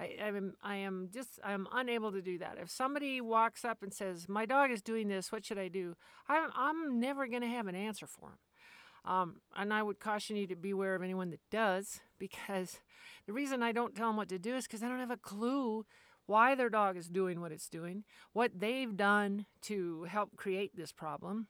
I, 0.00 0.16
am 0.18 0.54
I 0.62 0.76
am 0.76 1.08
just 1.12 1.38
I'm 1.44 1.68
unable 1.72 2.12
to 2.12 2.22
do 2.22 2.38
that. 2.38 2.58
If 2.60 2.70
somebody 2.70 3.20
walks 3.20 3.64
up 3.64 3.82
and 3.82 3.92
says 3.92 4.28
my 4.28 4.46
dog 4.46 4.70
is 4.70 4.82
doing 4.82 5.08
this, 5.08 5.30
what 5.30 5.44
should 5.44 5.58
I 5.58 5.68
do? 5.68 5.96
I'm 6.28 6.50
I'm 6.56 7.00
never 7.00 7.26
going 7.26 7.42
to 7.42 7.48
have 7.48 7.66
an 7.66 7.74
answer 7.74 8.06
for 8.06 8.30
him. 8.30 8.38
Um, 9.04 9.36
and 9.56 9.72
I 9.72 9.82
would 9.82 9.98
caution 9.98 10.36
you 10.36 10.46
to 10.46 10.56
beware 10.56 10.94
of 10.94 11.02
anyone 11.02 11.30
that 11.30 11.40
does, 11.50 12.00
because 12.18 12.80
the 13.26 13.32
reason 13.32 13.62
I 13.62 13.72
don't 13.72 13.94
tell 13.94 14.08
them 14.08 14.16
what 14.16 14.28
to 14.30 14.38
do 14.38 14.54
is 14.56 14.66
because 14.66 14.82
I 14.82 14.88
don't 14.88 15.00
have 15.00 15.10
a 15.10 15.16
clue 15.16 15.84
why 16.26 16.54
their 16.54 16.70
dog 16.70 16.96
is 16.96 17.08
doing 17.08 17.40
what 17.40 17.52
it's 17.52 17.68
doing, 17.68 18.04
what 18.32 18.52
they've 18.58 18.96
done 18.96 19.46
to 19.62 20.04
help 20.04 20.36
create 20.36 20.76
this 20.76 20.92
problem. 20.92 21.48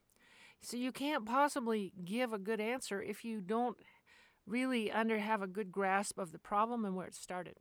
So 0.60 0.76
you 0.76 0.92
can't 0.92 1.26
possibly 1.26 1.92
give 2.04 2.32
a 2.32 2.38
good 2.38 2.60
answer 2.60 3.02
if 3.02 3.24
you 3.24 3.40
don't 3.40 3.76
really 4.46 4.90
under 4.90 5.18
have 5.18 5.42
a 5.42 5.46
good 5.46 5.70
grasp 5.70 6.18
of 6.18 6.32
the 6.32 6.38
problem 6.38 6.84
and 6.84 6.96
where 6.96 7.06
it 7.06 7.14
started. 7.14 7.56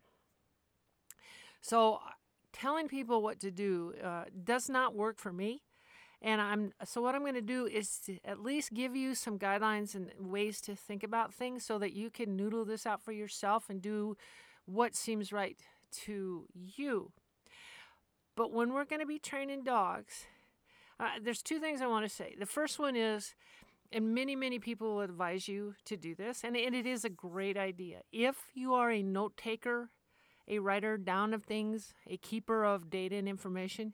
So 1.61 1.99
telling 2.51 2.87
people 2.87 3.21
what 3.21 3.39
to 3.39 3.51
do 3.51 3.93
uh, 4.03 4.25
does 4.43 4.69
not 4.69 4.95
work 4.95 5.19
for 5.19 5.31
me. 5.31 5.61
And 6.23 6.39
I'm 6.39 6.73
so 6.85 7.01
what 7.01 7.15
I'm 7.15 7.21
going 7.21 7.33
to 7.33 7.41
do 7.41 7.65
is 7.65 7.97
to 8.05 8.19
at 8.23 8.41
least 8.41 8.73
give 8.73 8.95
you 8.95 9.15
some 9.15 9.39
guidelines 9.39 9.95
and 9.95 10.11
ways 10.19 10.61
to 10.61 10.75
think 10.75 11.03
about 11.03 11.33
things 11.33 11.65
so 11.65 11.79
that 11.79 11.93
you 11.93 12.11
can 12.11 12.35
noodle 12.35 12.63
this 12.63 12.85
out 12.85 13.01
for 13.01 13.11
yourself 13.11 13.69
and 13.69 13.81
do 13.81 14.15
what 14.65 14.95
seems 14.95 15.33
right 15.33 15.57
to 16.03 16.45
you. 16.53 17.11
But 18.35 18.51
when 18.51 18.73
we're 18.73 18.85
going 18.85 19.01
to 19.01 19.07
be 19.07 19.19
training 19.19 19.63
dogs, 19.63 20.25
uh, 20.99 21.09
there's 21.21 21.41
two 21.41 21.59
things 21.59 21.81
I 21.81 21.87
want 21.87 22.07
to 22.07 22.15
say. 22.15 22.35
The 22.39 22.45
first 22.45 22.77
one 22.77 22.95
is, 22.95 23.33
and 23.91 24.13
many, 24.13 24.35
many 24.35 24.59
people 24.59 24.95
will 24.95 25.01
advise 25.01 25.47
you 25.47 25.73
to 25.85 25.97
do 25.97 26.13
this, 26.15 26.43
and, 26.43 26.55
and 26.55 26.75
it 26.75 26.85
is 26.85 27.03
a 27.03 27.09
great 27.09 27.57
idea. 27.57 28.01
If 28.11 28.37
you 28.53 28.73
are 28.75 28.91
a 28.91 29.01
note 29.01 29.35
taker 29.35 29.89
a 30.51 30.59
writer 30.59 30.97
down 30.97 31.33
of 31.33 31.45
things, 31.45 31.95
a 32.05 32.17
keeper 32.17 32.63
of 32.63 32.89
data 32.89 33.15
and 33.15 33.27
information, 33.27 33.93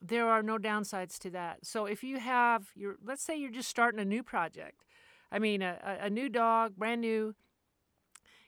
there 0.00 0.28
are 0.28 0.42
no 0.42 0.58
downsides 0.58 1.18
to 1.18 1.30
that. 1.30 1.64
So 1.64 1.86
if 1.86 2.04
you 2.04 2.18
have 2.18 2.68
your, 2.76 2.96
let's 3.04 3.22
say 3.22 3.36
you're 3.36 3.50
just 3.50 3.70
starting 3.70 3.98
a 3.98 4.04
new 4.04 4.22
project, 4.22 4.84
I 5.32 5.38
mean, 5.38 5.62
a, 5.62 5.98
a 6.02 6.10
new 6.10 6.28
dog, 6.28 6.76
brand 6.76 7.00
new, 7.00 7.34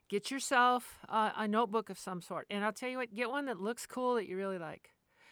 get 0.09 0.31
yourself 0.31 0.99
a, 1.09 1.33
a 1.39 1.49
notebook 1.49 1.91
of 1.91 1.99
some 1.99 2.21
sort. 2.21 2.47
And 2.51 2.65
I'll 2.65 2.73
tell 2.73 2.91
you 2.91 2.99
what, 2.99 3.15
get 3.15 3.31
one 3.31 3.47
that 3.47 3.59
looks 3.59 3.87
cool 3.87 4.15
that 4.15 4.29
you 4.29 4.37
really 4.37 4.59
like. 4.59 4.91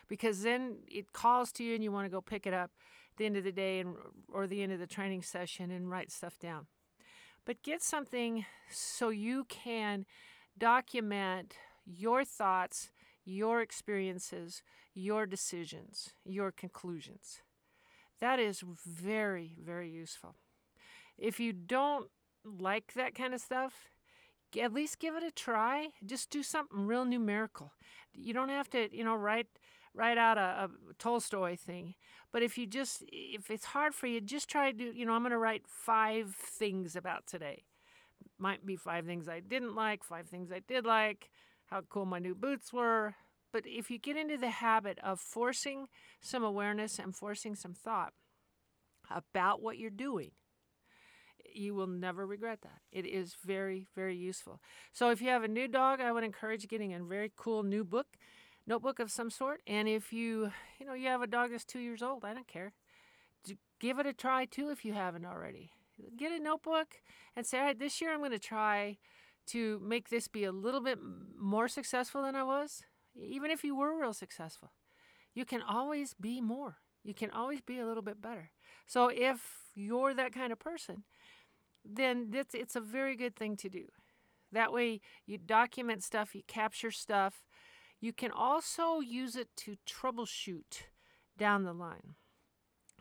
Because 0.09 0.43
then 0.43 0.79
it 0.89 1.13
calls 1.13 1.53
to 1.53 1.65
you 1.65 1.75
and 1.75 1.85
you 1.85 1.93
want 1.93 2.07
to 2.07 2.11
go 2.11 2.23
pick 2.23 2.47
it 2.47 2.55
up 2.55 2.71
at 3.13 3.19
the 3.19 3.27
end 3.27 3.37
of 3.37 3.45
the 3.45 3.53
day 3.53 3.81
and, 3.81 3.95
or 4.33 4.47
the 4.47 4.63
end 4.63 4.73
of 4.73 4.81
the 4.81 4.87
training 4.87 5.23
session 5.23 5.71
and 5.71 5.91
write 5.91 6.11
stuff 6.11 6.39
down. 6.39 6.67
But 7.45 7.63
get 7.63 7.83
something 7.83 8.47
so 8.71 9.11
you 9.11 9.45
can 9.45 10.07
document 10.59 11.55
your 11.89 12.25
thoughts, 12.25 12.91
your 13.25 13.61
experiences, 13.61 14.63
your 14.95 15.27
decisions, 15.27 16.11
your 16.25 16.51
conclusions. 16.53 17.41
That 18.21 18.39
is 18.39 18.63
very, 18.87 19.57
very 19.65 19.91
useful. 19.91 20.35
If 21.17 21.39
you 21.41 21.53
don't 21.53 22.09
like 22.45 22.95
that 22.95 23.15
kind 23.15 23.35
of 23.35 23.41
stuff, 23.41 23.91
at 24.61 24.73
least 24.73 24.99
give 24.99 25.15
it 25.15 25.23
a 25.23 25.31
try. 25.31 25.89
Just 26.05 26.31
do 26.31 26.43
something 26.43 26.87
real 26.87 27.05
numerical. 27.05 27.73
You 28.13 28.33
don't 28.33 28.49
have 28.49 28.71
to, 28.71 28.95
you 28.97 29.05
know, 29.05 29.15
write 29.15 29.47
write 29.95 30.19
out 30.19 30.39
a, 30.39 30.41
a 30.91 30.95
Tolstoy 30.99 31.57
thing. 31.57 31.95
But 32.33 32.43
if 32.43 32.57
you 32.57 32.67
just 32.67 33.05
if 33.09 33.51
it's 33.51 33.67
hard 33.67 33.95
for 33.95 34.07
you, 34.07 34.21
just 34.21 34.49
try 34.49 34.73
to 34.73 34.97
you 34.97 35.05
know, 35.05 35.13
I'm 35.13 35.23
going 35.23 35.33
to 35.33 35.39
write 35.39 35.67
5 35.67 36.35
things 36.35 36.97
about 36.97 37.27
today. 37.27 37.65
Might 38.39 38.65
be 38.65 38.77
5 38.77 39.05
things 39.05 39.29
I 39.29 39.41
didn't 39.41 39.75
like, 39.75 40.05
5 40.05 40.27
things 40.29 40.51
I 40.53 40.61
did 40.61 40.87
like, 40.87 41.31
how 41.69 41.83
cool 41.89 42.05
my 42.07 42.19
new 42.19 42.35
boots 42.35 42.73
were. 42.73 43.15
But 43.53 43.65
if 43.67 43.91
you 43.91 43.99
get 43.99 44.17
into 44.17 44.37
the 44.37 44.51
habit 44.51 44.99
of 45.03 45.21
forcing 45.21 45.87
some 46.21 46.45
awareness 46.45 46.99
and 46.99 47.17
forcing 47.17 47.55
some 47.55 47.73
thought 47.73 48.13
about 49.11 49.63
what 49.63 49.79
you're 49.79 49.91
doing, 49.91 50.33
you 51.55 51.75
will 51.75 51.87
never 51.87 52.27
regret 52.27 52.61
that. 52.63 52.81
It 52.93 53.07
is 53.07 53.37
very, 53.45 53.87
very 53.95 54.17
useful. 54.17 54.61
So 54.93 55.11
if 55.11 55.23
you 55.23 55.29
have 55.29 55.45
a 55.45 55.49
new 55.49 55.67
dog, 55.67 56.01
I 56.01 56.13
would 56.13 56.25
encourage 56.25 56.69
getting 56.69 56.93
a 56.93 57.03
very 57.03 57.33
cool 57.37 57.63
new 57.63 57.85
book, 57.85 58.07
notebook 58.67 58.99
of 58.99 59.11
some 59.11 59.31
sort. 59.31 59.63
And 59.67 59.89
if 59.89 60.13
you, 60.13 60.53
you 60.79 60.87
know, 60.87 60.93
you 60.93 61.09
have 61.09 61.23
a 61.23 61.27
dog 61.27 61.51
that's 61.51 61.65
two 61.65 61.81
years 61.81 62.03
old, 62.03 62.25
I 62.25 62.35
don't 62.35 62.49
care. 62.49 62.75
Give 63.81 63.99
it 63.99 64.07
a 64.07 64.13
try 64.13 64.45
too 64.45 64.69
if 64.71 64.85
you 64.85 64.93
haven't 64.93 65.25
already. 65.25 65.71
Get 66.17 66.33
a 66.33 66.39
notebook 66.39 66.97
and 67.35 67.47
say, 67.47 67.59
all 67.59 67.65
right, 67.65 67.79
this 67.79 68.01
year 68.01 68.13
I'm 68.13 68.19
going 68.19 68.31
to 68.33 68.39
try 68.39 68.99
to 69.49 69.81
make 69.81 70.09
this 70.09 70.29
be 70.29 70.45
a 70.45 70.53
little 70.53 70.81
bit 70.81 70.99
more 71.39 71.69
successful 71.69 72.23
than 72.23 72.35
I 72.35 72.43
was. 72.43 72.83
Even 73.15 73.51
if 73.51 73.65
you 73.65 73.77
were 73.77 73.99
real 73.99 74.13
successful, 74.13 74.73
you 75.35 75.45
can 75.45 75.63
always 75.63 76.15
be 76.15 76.41
more. 76.41 76.77
You 77.05 77.15
can 77.15 77.31
always 77.31 77.61
be 77.61 77.79
a 77.79 77.87
little 77.87 78.03
bit 78.03 78.21
better. 78.21 78.51
So 78.87 79.09
if 79.09 79.41
you're 79.75 80.15
that 80.15 80.33
kind 80.33 80.53
of 80.53 80.59
person, 80.59 81.05
then 81.85 82.31
it's, 82.33 82.55
it's 82.55 82.77
a 82.77 82.81
very 82.81 83.17
good 83.17 83.37
thing 83.37 83.57
to 83.57 83.69
do. 83.69 83.87
That 84.53 84.73
way, 84.73 85.01
you 85.27 85.39
document 85.39 86.03
stuff, 86.03 86.35
you 86.35 86.43
capture 86.47 86.91
stuff. 86.91 87.43
You 88.01 88.13
can 88.13 88.31
also 88.31 89.01
use 89.01 89.37
it 89.37 89.49
to 89.59 89.77
troubleshoot 89.87 90.83
down 91.37 91.65
the 91.65 91.73
line. 91.73 92.15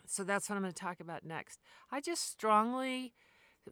So 0.06 0.24
that's 0.24 0.50
what 0.50 0.56
I'm 0.56 0.62
going 0.62 0.74
to 0.74 0.82
talk 0.82 1.00
about 1.00 1.26
next. 1.26 1.60
I 1.92 2.02
just 2.02 2.30
strongly 2.30 3.14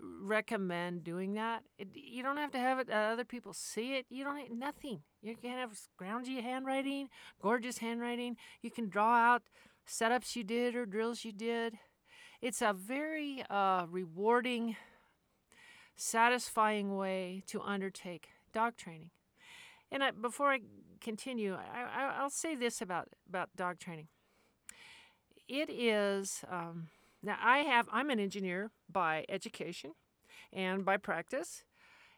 recommend 0.01 1.03
doing 1.03 1.33
that. 1.33 1.63
It, 1.77 1.89
you 1.93 2.23
don't 2.23 2.37
have 2.37 2.51
to 2.51 2.59
have 2.59 2.79
it 2.79 2.89
uh, 2.89 2.93
other 2.93 3.25
people 3.25 3.53
see 3.53 3.95
it. 3.95 4.05
You 4.09 4.23
don't 4.23 4.37
have 4.37 4.51
nothing. 4.51 5.01
You 5.21 5.35
can 5.35 5.57
have 5.57 5.71
scroungy 5.71 6.41
handwriting, 6.41 7.09
gorgeous 7.41 7.79
handwriting. 7.79 8.37
You 8.61 8.71
can 8.71 8.89
draw 8.89 9.15
out 9.15 9.43
setups 9.87 10.35
you 10.35 10.43
did 10.43 10.75
or 10.75 10.85
drills 10.85 11.25
you 11.25 11.31
did. 11.31 11.77
It's 12.41 12.61
a 12.61 12.73
very 12.73 13.43
uh, 13.49 13.85
rewarding 13.89 14.75
satisfying 15.95 16.95
way 16.95 17.43
to 17.47 17.61
undertake 17.61 18.29
dog 18.53 18.75
training. 18.77 19.09
And 19.91 20.03
I, 20.03 20.11
before 20.11 20.51
I 20.51 20.59
continue, 20.99 21.55
I, 21.55 22.21
will 22.21 22.29
say 22.29 22.55
this 22.55 22.81
about, 22.81 23.09
about 23.29 23.49
dog 23.55 23.79
training. 23.79 24.07
It 25.47 25.69
is, 25.69 26.43
um, 26.49 26.87
now 27.23 27.37
I 27.41 27.59
have, 27.59 27.87
I'm 27.91 28.09
an 28.09 28.19
engineer 28.19 28.71
by 28.91 29.25
education 29.29 29.91
and 30.53 30.85
by 30.85 30.97
practice. 30.97 31.63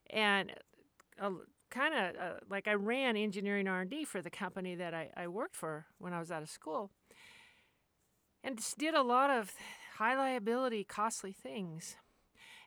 And 0.10 0.52
uh, 1.20 1.32
kind 1.70 1.94
of 1.94 2.16
uh, 2.22 2.34
like 2.50 2.68
I 2.68 2.74
ran 2.74 3.18
engineering 3.18 3.68
R&D 3.68 4.06
for 4.06 4.22
the 4.22 4.30
company 4.30 4.76
that 4.76 4.94
I, 4.94 5.10
I 5.16 5.28
worked 5.28 5.56
for 5.56 5.86
when 5.98 6.14
I 6.14 6.20
was 6.20 6.32
out 6.32 6.44
of 6.44 6.50
school. 6.50 6.92
And 8.44 8.60
did 8.78 8.94
a 8.94 9.02
lot 9.02 9.30
of 9.30 9.52
high 9.98 10.16
liability, 10.16 10.84
costly 10.84 11.34
things 11.34 11.98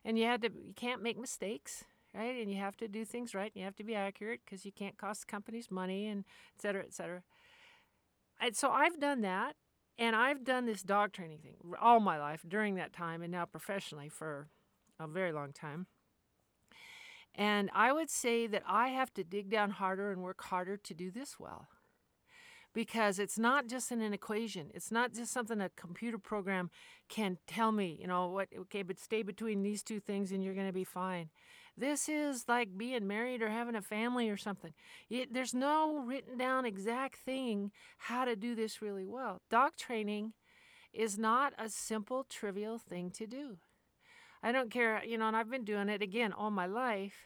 and 0.03 0.17
you 0.17 0.25
had 0.25 0.41
to 0.41 0.49
you 0.49 0.73
can't 0.75 1.01
make 1.01 1.19
mistakes 1.19 1.83
right 2.13 2.35
and 2.39 2.51
you 2.51 2.57
have 2.57 2.77
to 2.77 2.87
do 2.87 3.05
things 3.05 3.33
right 3.33 3.51
and 3.53 3.59
you 3.59 3.63
have 3.63 3.75
to 3.75 3.83
be 3.83 3.95
accurate 3.95 4.41
because 4.45 4.65
you 4.65 4.71
can't 4.71 4.97
cost 4.97 5.27
companies 5.27 5.69
money 5.69 6.07
and 6.07 6.25
et 6.57 6.61
cetera 6.61 6.83
et 6.83 6.93
cetera 6.93 7.21
and 8.39 8.55
so 8.55 8.71
i've 8.71 8.99
done 8.99 9.21
that 9.21 9.55
and 9.97 10.15
i've 10.15 10.43
done 10.43 10.65
this 10.65 10.83
dog 10.83 11.11
training 11.11 11.39
thing 11.39 11.55
all 11.81 11.99
my 11.99 12.19
life 12.19 12.43
during 12.47 12.75
that 12.75 12.93
time 12.93 13.21
and 13.21 13.31
now 13.31 13.45
professionally 13.45 14.09
for 14.09 14.47
a 14.99 15.07
very 15.07 15.31
long 15.31 15.51
time 15.51 15.87
and 17.35 17.69
i 17.73 17.91
would 17.91 18.09
say 18.09 18.47
that 18.47 18.63
i 18.67 18.89
have 18.89 19.13
to 19.13 19.23
dig 19.23 19.49
down 19.49 19.71
harder 19.71 20.11
and 20.11 20.21
work 20.21 20.41
harder 20.43 20.77
to 20.77 20.93
do 20.93 21.11
this 21.11 21.39
well 21.39 21.67
because 22.73 23.19
it's 23.19 23.37
not 23.37 23.67
just 23.67 23.91
an, 23.91 24.01
an 24.01 24.13
equation. 24.13 24.69
It's 24.73 24.91
not 24.91 25.13
just 25.13 25.33
something 25.33 25.59
a 25.59 25.69
computer 25.69 26.17
program 26.17 26.69
can 27.09 27.37
tell 27.47 27.71
me, 27.71 27.97
you 27.99 28.07
know, 28.07 28.27
what, 28.27 28.47
okay, 28.57 28.81
but 28.83 28.99
stay 28.99 29.23
between 29.23 29.63
these 29.63 29.83
two 29.83 29.99
things 29.99 30.31
and 30.31 30.43
you're 30.43 30.53
going 30.53 30.67
to 30.67 30.73
be 30.73 30.83
fine. 30.83 31.29
This 31.81 32.07
is 32.07 32.45
like 32.47 32.77
being 32.77 33.07
married 33.07 33.41
or 33.41 33.49
having 33.49 33.75
a 33.75 33.81
family 33.81 34.29
or 34.29 34.37
something. 34.37 34.71
It, 35.09 35.33
there's 35.33 35.55
no 35.55 35.97
written 35.97 36.37
down 36.37 36.63
exact 36.63 37.17
thing 37.17 37.71
how 37.97 38.23
to 38.23 38.35
do 38.35 38.53
this 38.53 38.83
really 38.83 39.03
well. 39.03 39.41
Dog 39.49 39.71
training 39.77 40.33
is 40.93 41.17
not 41.17 41.53
a 41.57 41.69
simple, 41.69 42.23
trivial 42.29 42.77
thing 42.77 43.09
to 43.09 43.25
do. 43.25 43.57
I 44.43 44.51
don't 44.51 44.69
care, 44.69 45.03
you 45.03 45.17
know, 45.17 45.27
and 45.27 45.35
I've 45.35 45.49
been 45.49 45.65
doing 45.65 45.89
it 45.89 46.03
again 46.03 46.33
all 46.33 46.51
my 46.51 46.67
life 46.67 47.25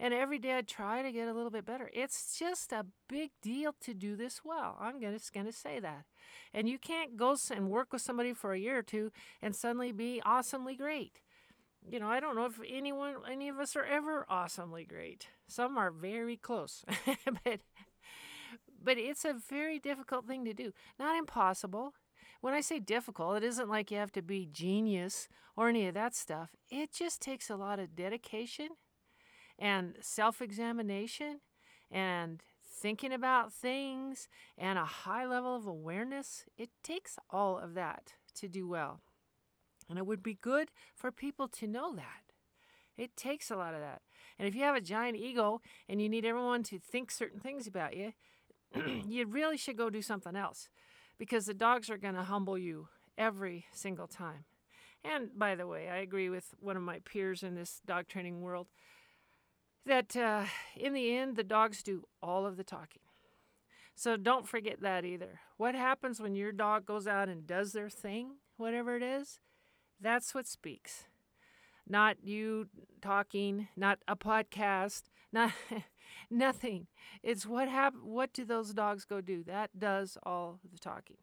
and 0.00 0.12
every 0.12 0.40
day 0.40 0.58
I 0.58 0.62
try 0.62 1.02
to 1.02 1.12
get 1.12 1.28
a 1.28 1.32
little 1.32 1.50
bit 1.50 1.64
better. 1.64 1.88
It's 1.94 2.36
just 2.36 2.72
a 2.72 2.86
big 3.08 3.30
deal 3.40 3.72
to 3.82 3.94
do 3.94 4.16
this 4.16 4.40
well. 4.44 4.76
I'm 4.80 5.00
just 5.00 5.32
going 5.32 5.46
to 5.46 5.52
say 5.52 5.78
that. 5.78 6.06
And 6.52 6.68
you 6.68 6.76
can't 6.76 7.16
go 7.16 7.36
and 7.54 7.70
work 7.70 7.92
with 7.92 8.02
somebody 8.02 8.32
for 8.32 8.52
a 8.52 8.58
year 8.58 8.78
or 8.78 8.82
two 8.82 9.12
and 9.40 9.54
suddenly 9.54 9.92
be 9.92 10.20
awesomely 10.26 10.74
great. 10.74 11.20
You 11.88 12.00
know, 12.00 12.08
I 12.08 12.20
don't 12.20 12.36
know 12.36 12.46
if 12.46 12.60
anyone, 12.66 13.16
any 13.30 13.48
of 13.48 13.58
us 13.58 13.76
are 13.76 13.84
ever 13.84 14.24
awesomely 14.28 14.84
great. 14.84 15.26
Some 15.48 15.76
are 15.76 15.90
very 15.90 16.36
close, 16.36 16.84
but 17.44 17.60
but 18.84 18.98
it's 18.98 19.24
a 19.24 19.34
very 19.34 19.78
difficult 19.78 20.26
thing 20.26 20.44
to 20.44 20.54
do. 20.54 20.72
Not 20.98 21.16
impossible. 21.16 21.94
When 22.40 22.54
I 22.54 22.60
say 22.60 22.80
difficult, 22.80 23.36
it 23.36 23.44
isn't 23.44 23.68
like 23.68 23.90
you 23.90 23.98
have 23.98 24.12
to 24.12 24.22
be 24.22 24.48
genius 24.50 25.28
or 25.56 25.68
any 25.68 25.86
of 25.86 25.94
that 25.94 26.14
stuff. 26.14 26.50
It 26.68 26.92
just 26.92 27.20
takes 27.20 27.48
a 27.48 27.56
lot 27.56 27.78
of 27.78 27.94
dedication 27.94 28.70
and 29.58 29.96
self 30.00 30.42
examination 30.42 31.40
and 31.90 32.42
thinking 32.64 33.12
about 33.12 33.52
things 33.52 34.28
and 34.58 34.78
a 34.78 34.84
high 34.84 35.26
level 35.26 35.54
of 35.54 35.66
awareness, 35.66 36.44
it 36.56 36.70
takes 36.82 37.18
all 37.30 37.58
of 37.58 37.74
that 37.74 38.14
to 38.34 38.48
do 38.48 38.66
well. 38.66 39.00
And 39.92 39.98
it 39.98 40.06
would 40.06 40.22
be 40.22 40.38
good 40.40 40.70
for 40.94 41.12
people 41.12 41.48
to 41.48 41.66
know 41.66 41.94
that. 41.94 42.32
It 42.96 43.14
takes 43.14 43.50
a 43.50 43.56
lot 43.56 43.74
of 43.74 43.80
that. 43.80 44.00
And 44.38 44.48
if 44.48 44.54
you 44.54 44.62
have 44.62 44.74
a 44.74 44.80
giant 44.80 45.18
ego 45.18 45.60
and 45.86 46.00
you 46.00 46.08
need 46.08 46.24
everyone 46.24 46.62
to 46.62 46.78
think 46.78 47.10
certain 47.10 47.40
things 47.40 47.66
about 47.66 47.94
you, 47.94 48.14
you 49.06 49.26
really 49.26 49.58
should 49.58 49.76
go 49.76 49.90
do 49.90 50.00
something 50.00 50.34
else 50.34 50.70
because 51.18 51.44
the 51.44 51.52
dogs 51.52 51.90
are 51.90 51.98
going 51.98 52.14
to 52.14 52.22
humble 52.22 52.56
you 52.56 52.88
every 53.18 53.66
single 53.70 54.06
time. 54.06 54.46
And 55.04 55.38
by 55.38 55.56
the 55.56 55.66
way, 55.66 55.90
I 55.90 55.98
agree 55.98 56.30
with 56.30 56.54
one 56.58 56.78
of 56.78 56.82
my 56.82 57.00
peers 57.00 57.42
in 57.42 57.54
this 57.54 57.82
dog 57.84 58.08
training 58.08 58.40
world 58.40 58.68
that 59.84 60.16
uh, 60.16 60.44
in 60.74 60.94
the 60.94 61.14
end, 61.14 61.36
the 61.36 61.44
dogs 61.44 61.82
do 61.82 62.04
all 62.22 62.46
of 62.46 62.56
the 62.56 62.64
talking. 62.64 63.02
So 63.94 64.16
don't 64.16 64.48
forget 64.48 64.80
that 64.80 65.04
either. 65.04 65.40
What 65.58 65.74
happens 65.74 66.18
when 66.18 66.34
your 66.34 66.50
dog 66.50 66.86
goes 66.86 67.06
out 67.06 67.28
and 67.28 67.46
does 67.46 67.72
their 67.74 67.90
thing, 67.90 68.36
whatever 68.56 68.96
it 68.96 69.02
is? 69.02 69.38
That's 70.02 70.34
what 70.34 70.46
speaks. 70.46 71.04
Not 71.88 72.18
you 72.24 72.68
talking, 73.02 73.68
not 73.76 73.98
a 74.08 74.16
podcast, 74.16 75.04
not 75.32 75.52
nothing. 76.30 76.86
It's 77.22 77.46
what 77.46 77.68
hap- 77.68 78.02
what 78.02 78.32
do 78.32 78.44
those 78.44 78.74
dogs 78.74 79.04
go 79.04 79.20
do? 79.20 79.44
That 79.44 79.78
does 79.78 80.18
all 80.24 80.60
the 80.72 80.78
talking 80.78 81.18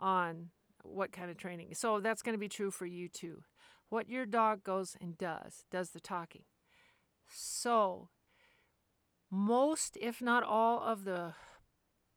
on 0.00 0.50
what 0.84 1.12
kind 1.12 1.30
of 1.30 1.36
training. 1.38 1.74
So 1.74 2.00
that's 2.00 2.22
going 2.22 2.34
to 2.34 2.40
be 2.40 2.48
true 2.48 2.70
for 2.70 2.86
you 2.86 3.08
too. 3.08 3.42
What 3.90 4.08
your 4.08 4.26
dog 4.26 4.64
goes 4.64 4.96
and 5.00 5.18
does, 5.18 5.64
does 5.70 5.90
the 5.90 6.00
talking. 6.00 6.44
So, 7.28 8.08
most, 9.30 9.96
if 10.00 10.20
not 10.20 10.42
all, 10.42 10.80
of 10.82 11.04
the 11.04 11.34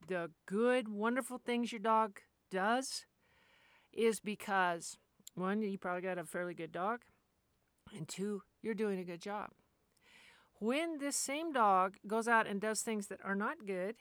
the 0.08 0.30
good, 0.46 0.88
wonderful 0.88 1.38
things 1.38 1.72
your 1.72 1.80
dog 1.80 2.20
does 2.50 3.06
is 3.92 4.20
because 4.20 4.98
one, 5.36 5.62
you 5.62 5.78
probably 5.78 6.02
got 6.02 6.18
a 6.18 6.24
fairly 6.24 6.54
good 6.54 6.72
dog, 6.72 7.00
and 7.96 8.08
two, 8.08 8.42
you're 8.62 8.74
doing 8.74 8.98
a 8.98 9.04
good 9.04 9.20
job. 9.20 9.50
When 10.58 10.98
this 10.98 11.16
same 11.16 11.52
dog 11.52 11.96
goes 12.06 12.26
out 12.26 12.46
and 12.46 12.60
does 12.60 12.80
things 12.80 13.08
that 13.08 13.20
are 13.22 13.34
not 13.34 13.66
good 13.66 13.96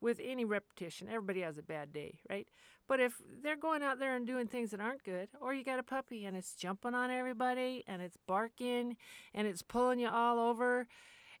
with 0.00 0.20
any 0.22 0.44
repetition, 0.44 1.08
everybody 1.08 1.42
has 1.42 1.58
a 1.58 1.62
bad 1.62 1.92
day, 1.92 2.20
right? 2.28 2.48
But 2.86 3.00
if 3.00 3.14
they're 3.42 3.56
going 3.56 3.82
out 3.82 3.98
there 3.98 4.16
and 4.16 4.26
doing 4.26 4.46
things 4.46 4.70
that 4.70 4.80
aren't 4.80 5.04
good, 5.04 5.28
or 5.40 5.54
you 5.54 5.64
got 5.64 5.78
a 5.78 5.84
puppy 5.84 6.24
and 6.24 6.36
it's 6.36 6.54
jumping 6.54 6.94
on 6.94 7.10
everybody 7.10 7.84
and 7.86 8.02
it's 8.02 8.18
barking 8.26 8.96
and 9.32 9.46
it's 9.46 9.62
pulling 9.62 9.98
you 9.98 10.08
all 10.08 10.38
over, 10.38 10.86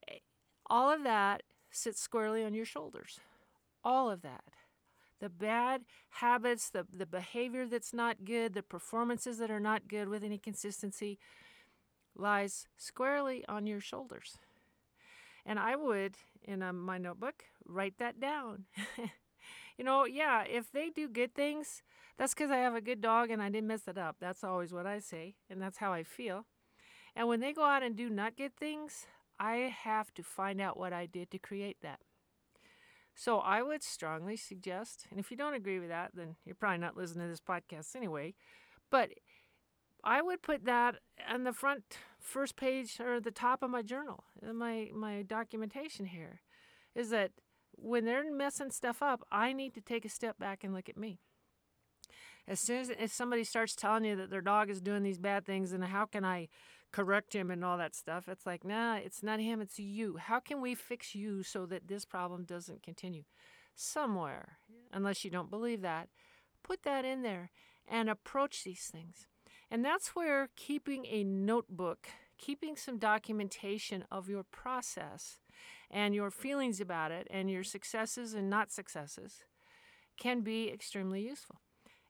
eh, 0.08 0.18
all 0.66 0.90
of 0.90 1.02
that 1.04 1.42
sits 1.70 2.00
squarely 2.00 2.44
on 2.44 2.54
your 2.54 2.64
shoulders. 2.64 3.20
All 3.82 4.10
of 4.10 4.22
that. 4.22 4.44
The 5.24 5.30
bad 5.30 5.86
habits, 6.10 6.68
the, 6.68 6.86
the 6.92 7.06
behavior 7.06 7.66
that's 7.66 7.94
not 7.94 8.26
good, 8.26 8.52
the 8.52 8.62
performances 8.62 9.38
that 9.38 9.50
are 9.50 9.58
not 9.58 9.88
good 9.88 10.10
with 10.10 10.22
any 10.22 10.36
consistency 10.36 11.18
lies 12.14 12.66
squarely 12.76 13.42
on 13.48 13.66
your 13.66 13.80
shoulders. 13.80 14.36
And 15.46 15.58
I 15.58 15.76
would, 15.76 16.16
in 16.42 16.62
um, 16.62 16.78
my 16.78 16.98
notebook, 16.98 17.44
write 17.64 17.94
that 18.00 18.20
down. 18.20 18.66
you 19.78 19.84
know, 19.86 20.04
yeah, 20.04 20.44
if 20.44 20.70
they 20.70 20.90
do 20.90 21.08
good 21.08 21.34
things, 21.34 21.82
that's 22.18 22.34
because 22.34 22.50
I 22.50 22.58
have 22.58 22.74
a 22.74 22.82
good 22.82 23.00
dog 23.00 23.30
and 23.30 23.42
I 23.42 23.48
didn't 23.48 23.68
mess 23.68 23.88
it 23.88 23.96
up. 23.96 24.16
That's 24.20 24.44
always 24.44 24.74
what 24.74 24.86
I 24.86 24.98
say, 24.98 25.36
and 25.48 25.58
that's 25.58 25.78
how 25.78 25.90
I 25.90 26.02
feel. 26.02 26.44
And 27.16 27.28
when 27.28 27.40
they 27.40 27.54
go 27.54 27.64
out 27.64 27.82
and 27.82 27.96
do 27.96 28.10
not 28.10 28.36
good 28.36 28.56
things, 28.58 29.06
I 29.40 29.74
have 29.74 30.12
to 30.16 30.22
find 30.22 30.60
out 30.60 30.78
what 30.78 30.92
I 30.92 31.06
did 31.06 31.30
to 31.30 31.38
create 31.38 31.78
that. 31.80 32.00
So 33.14 33.38
I 33.38 33.62
would 33.62 33.82
strongly 33.82 34.36
suggest, 34.36 35.06
and 35.10 35.20
if 35.20 35.30
you 35.30 35.36
don't 35.36 35.54
agree 35.54 35.78
with 35.78 35.88
that, 35.88 36.10
then 36.14 36.36
you're 36.44 36.56
probably 36.56 36.78
not 36.78 36.96
listening 36.96 37.26
to 37.26 37.30
this 37.30 37.40
podcast 37.40 37.94
anyway. 37.94 38.34
But 38.90 39.10
I 40.02 40.20
would 40.20 40.42
put 40.42 40.64
that 40.64 40.96
on 41.28 41.44
the 41.44 41.52
front 41.52 41.96
first 42.20 42.56
page 42.56 42.98
or 43.00 43.20
the 43.20 43.30
top 43.30 43.62
of 43.62 43.70
my 43.70 43.82
journal, 43.82 44.24
uh, 44.46 44.52
my 44.52 44.90
my 44.92 45.22
documentation 45.22 46.06
here, 46.06 46.40
is 46.94 47.10
that 47.10 47.30
when 47.76 48.04
they're 48.04 48.32
messing 48.32 48.70
stuff 48.70 49.02
up, 49.02 49.26
I 49.30 49.52
need 49.52 49.74
to 49.74 49.80
take 49.80 50.04
a 50.04 50.08
step 50.08 50.38
back 50.38 50.64
and 50.64 50.74
look 50.74 50.88
at 50.88 50.96
me. 50.96 51.20
As 52.46 52.60
soon 52.60 52.80
as 52.80 52.90
if 52.90 53.12
somebody 53.12 53.42
starts 53.42 53.74
telling 53.74 54.04
you 54.04 54.16
that 54.16 54.30
their 54.30 54.42
dog 54.42 54.68
is 54.68 54.80
doing 54.80 55.02
these 55.02 55.18
bad 55.18 55.46
things 55.46 55.72
and 55.72 55.82
how 55.84 56.04
can 56.04 56.24
I 56.24 56.48
correct 56.94 57.34
him 57.34 57.50
and 57.50 57.64
all 57.64 57.76
that 57.76 57.92
stuff. 57.92 58.28
It's 58.28 58.46
like, 58.46 58.64
nah, 58.64 58.94
it's 58.94 59.20
not 59.20 59.40
him, 59.40 59.60
it's 59.60 59.80
you. 59.80 60.16
How 60.16 60.38
can 60.38 60.60
we 60.60 60.76
fix 60.76 61.12
you 61.12 61.42
so 61.42 61.66
that 61.66 61.88
this 61.88 62.04
problem 62.04 62.44
doesn't 62.44 62.84
continue? 62.84 63.24
Somewhere, 63.74 64.58
unless 64.92 65.24
you 65.24 65.30
don't 65.30 65.50
believe 65.50 65.80
that, 65.80 66.08
put 66.62 66.84
that 66.84 67.04
in 67.04 67.22
there 67.22 67.50
and 67.88 68.08
approach 68.08 68.62
these 68.62 68.88
things. 68.92 69.26
And 69.72 69.84
that's 69.84 70.14
where 70.14 70.50
keeping 70.54 71.04
a 71.06 71.24
notebook, 71.24 72.06
keeping 72.38 72.76
some 72.76 72.98
documentation 72.98 74.04
of 74.12 74.28
your 74.28 74.44
process 74.44 75.40
and 75.90 76.14
your 76.14 76.30
feelings 76.30 76.80
about 76.80 77.10
it 77.10 77.26
and 77.28 77.50
your 77.50 77.64
successes 77.64 78.34
and 78.34 78.48
not 78.48 78.70
successes 78.70 79.42
can 80.16 80.42
be 80.42 80.70
extremely 80.70 81.22
useful. 81.26 81.56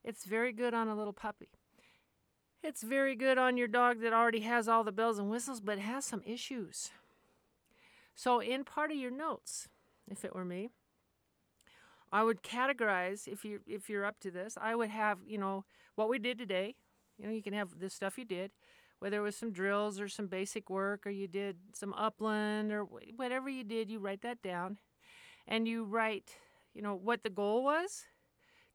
It's 0.05 0.26
very 0.26 0.53
good 0.53 0.75
on 0.75 0.88
a 0.88 0.95
little 0.95 1.14
puppy. 1.14 1.49
It's 2.64 2.83
very 2.83 3.14
good 3.14 3.37
on 3.37 3.59
your 3.59 3.68
dog 3.68 4.00
that 4.00 4.14
already 4.14 4.40
has 4.40 4.68
all 4.68 4.85
the 4.85 4.90
bells 4.90 5.18
and 5.18 5.28
whistles, 5.30 5.61
but 5.61 5.78
has 5.78 6.02
some 6.06 6.23
issues. 6.25 6.90
So, 8.14 8.40
in 8.40 8.64
part 8.64 8.90
of 8.90 8.97
your 8.97 9.11
notes, 9.11 9.68
if 10.11 10.25
it 10.25 10.35
were 10.35 10.47
me, 10.47 10.71
I 12.11 12.23
would 12.23 12.42
categorize 12.42 13.28
if 13.28 13.44
you 13.44 13.61
if 13.66 13.90
you're 13.90 14.06
up 14.06 14.18
to 14.21 14.30
this. 14.30 14.56
I 14.59 14.75
would 14.75 14.88
have 14.88 15.18
you 15.26 15.37
know 15.37 15.66
what 15.94 16.09
we 16.09 16.18
did 16.18 16.38
today. 16.38 16.75
You 17.18 17.26
know 17.26 17.33
you 17.33 17.42
can 17.42 17.52
have 17.52 17.80
the 17.80 17.90
stuff 17.90 18.16
you 18.16 18.25
did, 18.25 18.50
whether 18.99 19.18
it 19.18 19.23
was 19.23 19.37
some 19.37 19.52
drills 19.52 20.00
or 20.00 20.09
some 20.09 20.26
basic 20.26 20.71
work 20.71 21.06
or 21.06 21.11
you 21.11 21.28
did 21.28 21.59
some 21.75 21.92
upland 21.92 22.73
or 22.73 22.85
whatever 23.16 23.50
you 23.50 23.64
did. 23.64 23.90
You 23.90 23.99
write 23.99 24.23
that 24.23 24.40
down, 24.40 24.78
and 25.47 25.68
you 25.68 25.85
write 25.85 26.30
you 26.73 26.80
know 26.80 26.94
what 26.94 27.25
the 27.25 27.30
goal 27.30 27.62
was 27.62 28.06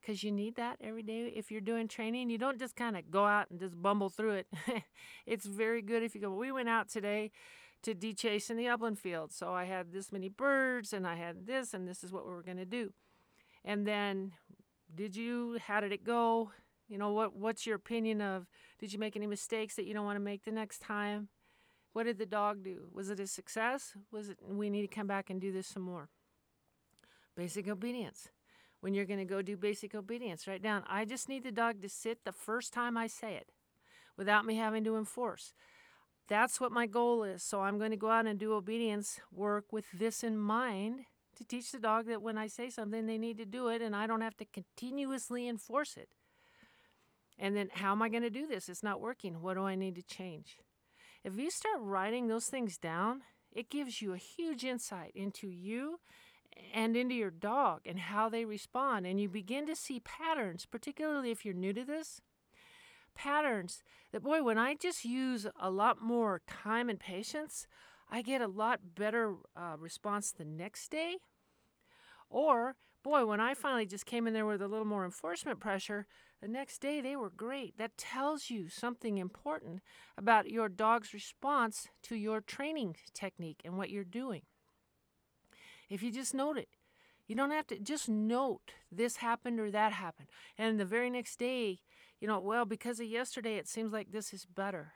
because 0.01 0.23
you 0.23 0.31
need 0.31 0.55
that 0.55 0.77
every 0.81 1.03
day 1.03 1.31
if 1.35 1.51
you're 1.51 1.61
doing 1.61 1.87
training. 1.87 2.29
You 2.29 2.37
don't 2.37 2.59
just 2.59 2.75
kind 2.75 2.97
of 2.97 3.09
go 3.11 3.25
out 3.25 3.49
and 3.49 3.59
just 3.59 3.81
bumble 3.81 4.09
through 4.09 4.31
it. 4.31 4.47
it's 5.25 5.45
very 5.45 5.81
good 5.81 6.03
if 6.03 6.15
you 6.15 6.21
go, 6.21 6.31
we 6.31 6.51
went 6.51 6.69
out 6.69 6.89
today 6.89 7.31
to 7.83 7.93
de-chase 7.93 8.49
in 8.49 8.57
the 8.57 8.67
upland 8.67 8.99
field. 8.99 9.31
So 9.31 9.53
I 9.53 9.65
had 9.65 9.91
this 9.91 10.11
many 10.11 10.29
birds 10.29 10.93
and 10.93 11.07
I 11.07 11.15
had 11.15 11.47
this 11.47 11.73
and 11.73 11.87
this 11.87 12.03
is 12.03 12.11
what 12.11 12.25
we 12.25 12.33
were 12.33 12.43
going 12.43 12.57
to 12.57 12.65
do. 12.65 12.93
And 13.63 13.85
then 13.85 14.33
did 14.93 15.15
you, 15.15 15.57
how 15.65 15.79
did 15.79 15.91
it 15.91 16.03
go? 16.03 16.51
You 16.87 16.97
know, 16.97 17.11
what 17.11 17.35
what's 17.35 17.67
your 17.67 17.75
opinion 17.75 18.19
of, 18.21 18.47
did 18.79 18.91
you 18.91 18.99
make 18.99 19.15
any 19.15 19.27
mistakes 19.27 19.75
that 19.75 19.85
you 19.85 19.93
don't 19.93 20.05
want 20.05 20.15
to 20.15 20.23
make 20.23 20.43
the 20.43 20.51
next 20.51 20.79
time? 20.79 21.29
What 21.93 22.03
did 22.03 22.17
the 22.17 22.25
dog 22.25 22.63
do? 22.63 22.87
Was 22.91 23.09
it 23.09 23.19
a 23.19 23.27
success? 23.27 23.93
Was 24.11 24.29
it, 24.29 24.37
we 24.41 24.69
need 24.69 24.81
to 24.81 24.87
come 24.87 25.07
back 25.07 25.29
and 25.29 25.39
do 25.39 25.51
this 25.51 25.67
some 25.67 25.83
more? 25.83 26.09
Basic 27.35 27.67
obedience 27.67 28.29
when 28.81 28.93
you're 28.93 29.05
going 29.05 29.19
to 29.19 29.25
go 29.25 29.41
do 29.41 29.57
basic 29.57 29.93
obedience. 29.93 30.47
Write 30.47 30.61
down, 30.61 30.83
I 30.87 31.05
just 31.05 31.29
need 31.29 31.43
the 31.43 31.51
dog 31.51 31.81
to 31.81 31.89
sit 31.89 32.23
the 32.23 32.31
first 32.31 32.73
time 32.73 32.97
I 32.97 33.07
say 33.07 33.35
it 33.35 33.49
without 34.17 34.45
me 34.45 34.55
having 34.55 34.83
to 34.85 34.97
enforce. 34.97 35.53
That's 36.27 36.61
what 36.61 36.71
my 36.71 36.85
goal 36.85 37.23
is. 37.23 37.43
So 37.43 37.61
I'm 37.61 37.79
going 37.79 37.91
to 37.91 37.97
go 37.97 38.09
out 38.09 38.27
and 38.27 38.39
do 38.39 38.53
obedience 38.53 39.19
work 39.31 39.71
with 39.71 39.85
this 39.91 40.23
in 40.23 40.37
mind 40.37 41.01
to 41.35 41.45
teach 41.45 41.71
the 41.71 41.79
dog 41.79 42.05
that 42.07 42.21
when 42.21 42.37
I 42.37 42.47
say 42.47 42.69
something, 42.69 43.05
they 43.05 43.17
need 43.17 43.37
to 43.37 43.45
do 43.45 43.69
it 43.69 43.81
and 43.81 43.95
I 43.95 44.05
don't 44.05 44.21
have 44.21 44.37
to 44.37 44.45
continuously 44.45 45.47
enforce 45.47 45.97
it. 45.97 46.09
And 47.39 47.55
then, 47.55 47.69
how 47.71 47.93
am 47.93 48.01
I 48.01 48.09
going 48.09 48.23
to 48.23 48.29
do 48.29 48.45
this? 48.45 48.67
It's 48.67 48.83
not 48.83 48.99
working. 48.99 49.41
What 49.41 49.53
do 49.53 49.63
I 49.63 49.75
need 49.75 49.95
to 49.95 50.03
change? 50.03 50.57
If 51.23 51.37
you 51.37 51.49
start 51.49 51.77
writing 51.79 52.27
those 52.27 52.47
things 52.47 52.77
down, 52.77 53.21
it 53.51 53.69
gives 53.69 54.01
you 54.01 54.13
a 54.13 54.17
huge 54.17 54.65
insight 54.65 55.11
into 55.15 55.47
you 55.47 55.99
and 56.73 56.95
into 56.95 57.15
your 57.15 57.31
dog 57.31 57.81
and 57.85 57.99
how 57.99 58.29
they 58.29 58.45
respond. 58.45 59.05
And 59.05 59.19
you 59.19 59.29
begin 59.29 59.65
to 59.67 59.75
see 59.75 59.99
patterns, 59.99 60.65
particularly 60.65 61.31
if 61.31 61.45
you're 61.45 61.53
new 61.53 61.73
to 61.73 61.83
this. 61.83 62.21
Patterns 63.15 63.83
that, 64.11 64.23
boy, 64.23 64.43
when 64.43 64.57
I 64.57 64.75
just 64.75 65.03
use 65.03 65.45
a 65.59 65.69
lot 65.69 66.01
more 66.01 66.41
time 66.47 66.89
and 66.89 66.99
patience, 66.99 67.67
I 68.09 68.21
get 68.21 68.41
a 68.41 68.47
lot 68.47 68.95
better 68.95 69.35
uh, 69.55 69.75
response 69.77 70.31
the 70.31 70.45
next 70.45 70.89
day. 70.89 71.17
Or, 72.29 72.75
boy, 73.03 73.25
when 73.25 73.39
I 73.39 73.53
finally 73.53 73.85
just 73.85 74.05
came 74.05 74.27
in 74.27 74.33
there 74.33 74.45
with 74.45 74.61
a 74.61 74.67
little 74.67 74.85
more 74.85 75.05
enforcement 75.05 75.59
pressure, 75.59 76.07
the 76.41 76.47
next 76.47 76.79
day 76.79 77.01
they 77.01 77.15
were 77.15 77.29
great. 77.29 77.77
That 77.77 77.97
tells 77.97 78.49
you 78.49 78.69
something 78.69 79.17
important 79.17 79.81
about 80.17 80.49
your 80.49 80.69
dog's 80.69 81.13
response 81.13 81.87
to 82.03 82.15
your 82.15 82.41
training 82.41 82.95
technique 83.13 83.61
and 83.65 83.77
what 83.77 83.89
you're 83.89 84.03
doing. 84.03 84.43
If 85.89 86.03
you 86.03 86.11
just 86.11 86.33
note 86.33 86.57
it, 86.57 86.69
you 87.27 87.35
don't 87.35 87.51
have 87.51 87.67
to 87.67 87.79
just 87.79 88.09
note 88.09 88.71
this 88.91 89.17
happened 89.17 89.59
or 89.59 89.69
that 89.71 89.93
happened. 89.93 90.27
And 90.57 90.79
the 90.79 90.85
very 90.85 91.09
next 91.09 91.37
day, 91.37 91.79
you 92.19 92.27
know, 92.27 92.39
well, 92.39 92.65
because 92.65 92.99
of 92.99 93.05
yesterday, 93.05 93.55
it 93.57 93.67
seems 93.67 93.93
like 93.93 94.11
this 94.11 94.33
is 94.33 94.45
better. 94.45 94.93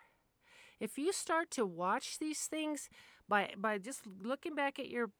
If 0.79 0.97
you 0.97 1.13
start 1.13 1.51
to 1.51 1.65
watch 1.65 2.19
these 2.19 2.41
things 2.41 2.89
by, 3.29 3.51
by 3.57 3.77
just 3.77 4.01
looking 4.21 4.55
back 4.55 4.79
at 4.79 4.89
your 4.89 5.11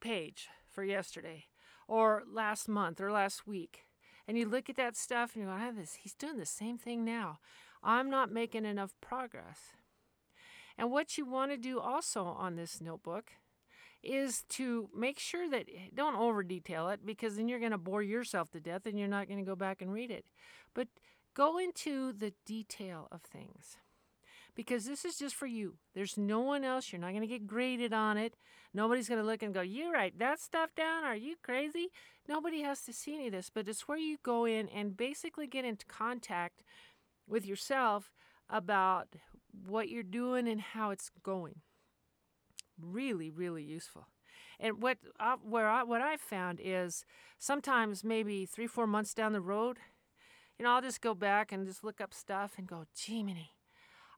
page 0.00 0.48
for 0.70 0.84
yesterday 0.84 1.46
or 1.88 2.22
last 2.30 2.68
month 2.68 3.00
or 3.00 3.10
last 3.10 3.46
week, 3.46 3.86
and 4.28 4.38
you 4.38 4.46
look 4.48 4.70
at 4.70 4.76
that 4.76 4.96
stuff 4.96 5.34
and 5.34 5.44
you 5.44 5.50
go, 5.50 5.56
ah, 5.58 5.72
this, 5.74 5.94
he's 5.94 6.14
doing 6.14 6.38
the 6.38 6.46
same 6.46 6.78
thing 6.78 7.04
now. 7.04 7.38
I'm 7.82 8.10
not 8.10 8.30
making 8.30 8.64
enough 8.64 8.94
progress. 9.00 9.72
And 10.78 10.90
what 10.90 11.18
you 11.18 11.26
want 11.26 11.50
to 11.50 11.56
do 11.56 11.80
also 11.80 12.24
on 12.24 12.56
this 12.56 12.80
notebook 12.80 13.32
is 14.02 14.44
to 14.50 14.88
make 14.96 15.18
sure 15.18 15.48
that 15.48 15.68
eh, 15.68 15.88
don't 15.94 16.16
over 16.16 16.42
detail 16.42 16.88
it 16.88 17.00
because 17.04 17.36
then 17.36 17.48
you're 17.48 17.60
going 17.60 17.72
to 17.72 17.78
bore 17.78 18.02
yourself 18.02 18.50
to 18.50 18.60
death 18.60 18.86
and 18.86 18.98
you're 18.98 19.08
not 19.08 19.28
going 19.28 19.38
to 19.38 19.44
go 19.48 19.56
back 19.56 19.80
and 19.80 19.92
read 19.92 20.10
it. 20.10 20.24
But 20.74 20.88
go 21.34 21.58
into 21.58 22.12
the 22.12 22.32
detail 22.44 23.08
of 23.12 23.22
things 23.22 23.76
because 24.54 24.84
this 24.84 25.04
is 25.04 25.16
just 25.16 25.34
for 25.34 25.46
you. 25.46 25.76
There's 25.94 26.16
no 26.18 26.40
one 26.40 26.64
else. 26.64 26.92
You're 26.92 27.00
not 27.00 27.10
going 27.10 27.22
to 27.22 27.26
get 27.26 27.46
graded 27.46 27.92
on 27.92 28.16
it. 28.16 28.36
Nobody's 28.74 29.08
going 29.08 29.20
to 29.20 29.26
look 29.26 29.42
and 29.42 29.54
go, 29.54 29.60
You 29.60 29.92
write 29.92 30.18
that 30.18 30.40
stuff 30.40 30.74
down? 30.74 31.04
Are 31.04 31.16
you 31.16 31.36
crazy? 31.42 31.88
Nobody 32.28 32.62
has 32.62 32.82
to 32.82 32.92
see 32.92 33.14
any 33.14 33.26
of 33.26 33.32
this, 33.32 33.50
but 33.52 33.68
it's 33.68 33.88
where 33.88 33.98
you 33.98 34.18
go 34.22 34.44
in 34.44 34.68
and 34.68 34.96
basically 34.96 35.46
get 35.46 35.64
into 35.64 35.86
contact 35.86 36.62
with 37.28 37.46
yourself 37.46 38.12
about 38.48 39.08
what 39.66 39.88
you're 39.88 40.02
doing 40.02 40.48
and 40.48 40.60
how 40.60 40.90
it's 40.90 41.10
going 41.22 41.60
really, 42.80 43.30
really 43.30 43.62
useful. 43.62 44.06
And 44.60 44.82
what 44.82 44.98
I, 45.18 45.36
where 45.42 45.68
I, 45.68 45.82
what 45.82 46.00
I've 46.00 46.20
found 46.20 46.60
is 46.62 47.04
sometimes 47.38 48.04
maybe 48.04 48.46
three, 48.46 48.66
four 48.66 48.86
months 48.86 49.14
down 49.14 49.32
the 49.32 49.40
road, 49.40 49.78
you 50.58 50.64
know, 50.64 50.72
I'll 50.72 50.82
just 50.82 51.00
go 51.00 51.14
back 51.14 51.50
and 51.50 51.66
just 51.66 51.82
look 51.82 52.00
up 52.00 52.14
stuff 52.14 52.52
and 52.56 52.66
go, 52.66 52.84
gee, 52.94 53.24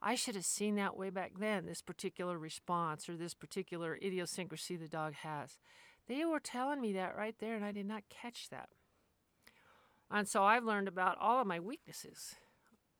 I 0.02 0.14
should 0.14 0.34
have 0.34 0.44
seen 0.44 0.74
that 0.76 0.96
way 0.96 1.08
back 1.08 1.32
then, 1.38 1.64
this 1.64 1.80
particular 1.80 2.38
response 2.38 3.08
or 3.08 3.16
this 3.16 3.32
particular 3.32 3.96
idiosyncrasy 4.02 4.76
the 4.76 4.88
dog 4.88 5.14
has. 5.14 5.58
They 6.06 6.26
were 6.26 6.40
telling 6.40 6.82
me 6.82 6.92
that 6.92 7.16
right 7.16 7.34
there, 7.38 7.56
and 7.56 7.64
I 7.64 7.72
did 7.72 7.86
not 7.86 8.02
catch 8.10 8.50
that. 8.50 8.68
And 10.10 10.28
so 10.28 10.44
I've 10.44 10.64
learned 10.64 10.88
about 10.88 11.16
all 11.18 11.40
of 11.40 11.46
my 11.46 11.58
weaknesses 11.58 12.34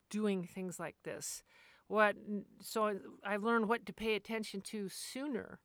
doing 0.09 0.43
things 0.43 0.79
like 0.79 0.95
this 1.03 1.43
what 1.87 2.15
so 2.61 2.97
I've 3.23 3.43
learned 3.43 3.67
what 3.67 3.85
to 3.85 3.93
pay 3.93 4.15
attention 4.15 4.61
to 4.61 4.89
sooner 4.89 5.59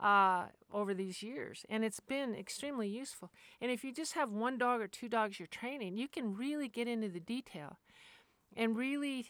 uh, 0.00 0.46
over 0.72 0.92
these 0.92 1.22
years, 1.22 1.64
and 1.68 1.84
it's 1.84 2.00
been 2.00 2.34
extremely 2.34 2.88
useful. 2.88 3.30
And 3.60 3.70
if 3.70 3.84
you 3.84 3.92
just 3.92 4.14
have 4.14 4.30
one 4.30 4.58
dog 4.58 4.80
or 4.80 4.88
two 4.88 5.08
dogs 5.08 5.38
you're 5.38 5.46
training, 5.46 5.96
you 5.96 6.08
can 6.08 6.36
really 6.36 6.68
get 6.68 6.88
into 6.88 7.08
the 7.08 7.20
detail, 7.20 7.78
and 8.56 8.76
really, 8.76 9.26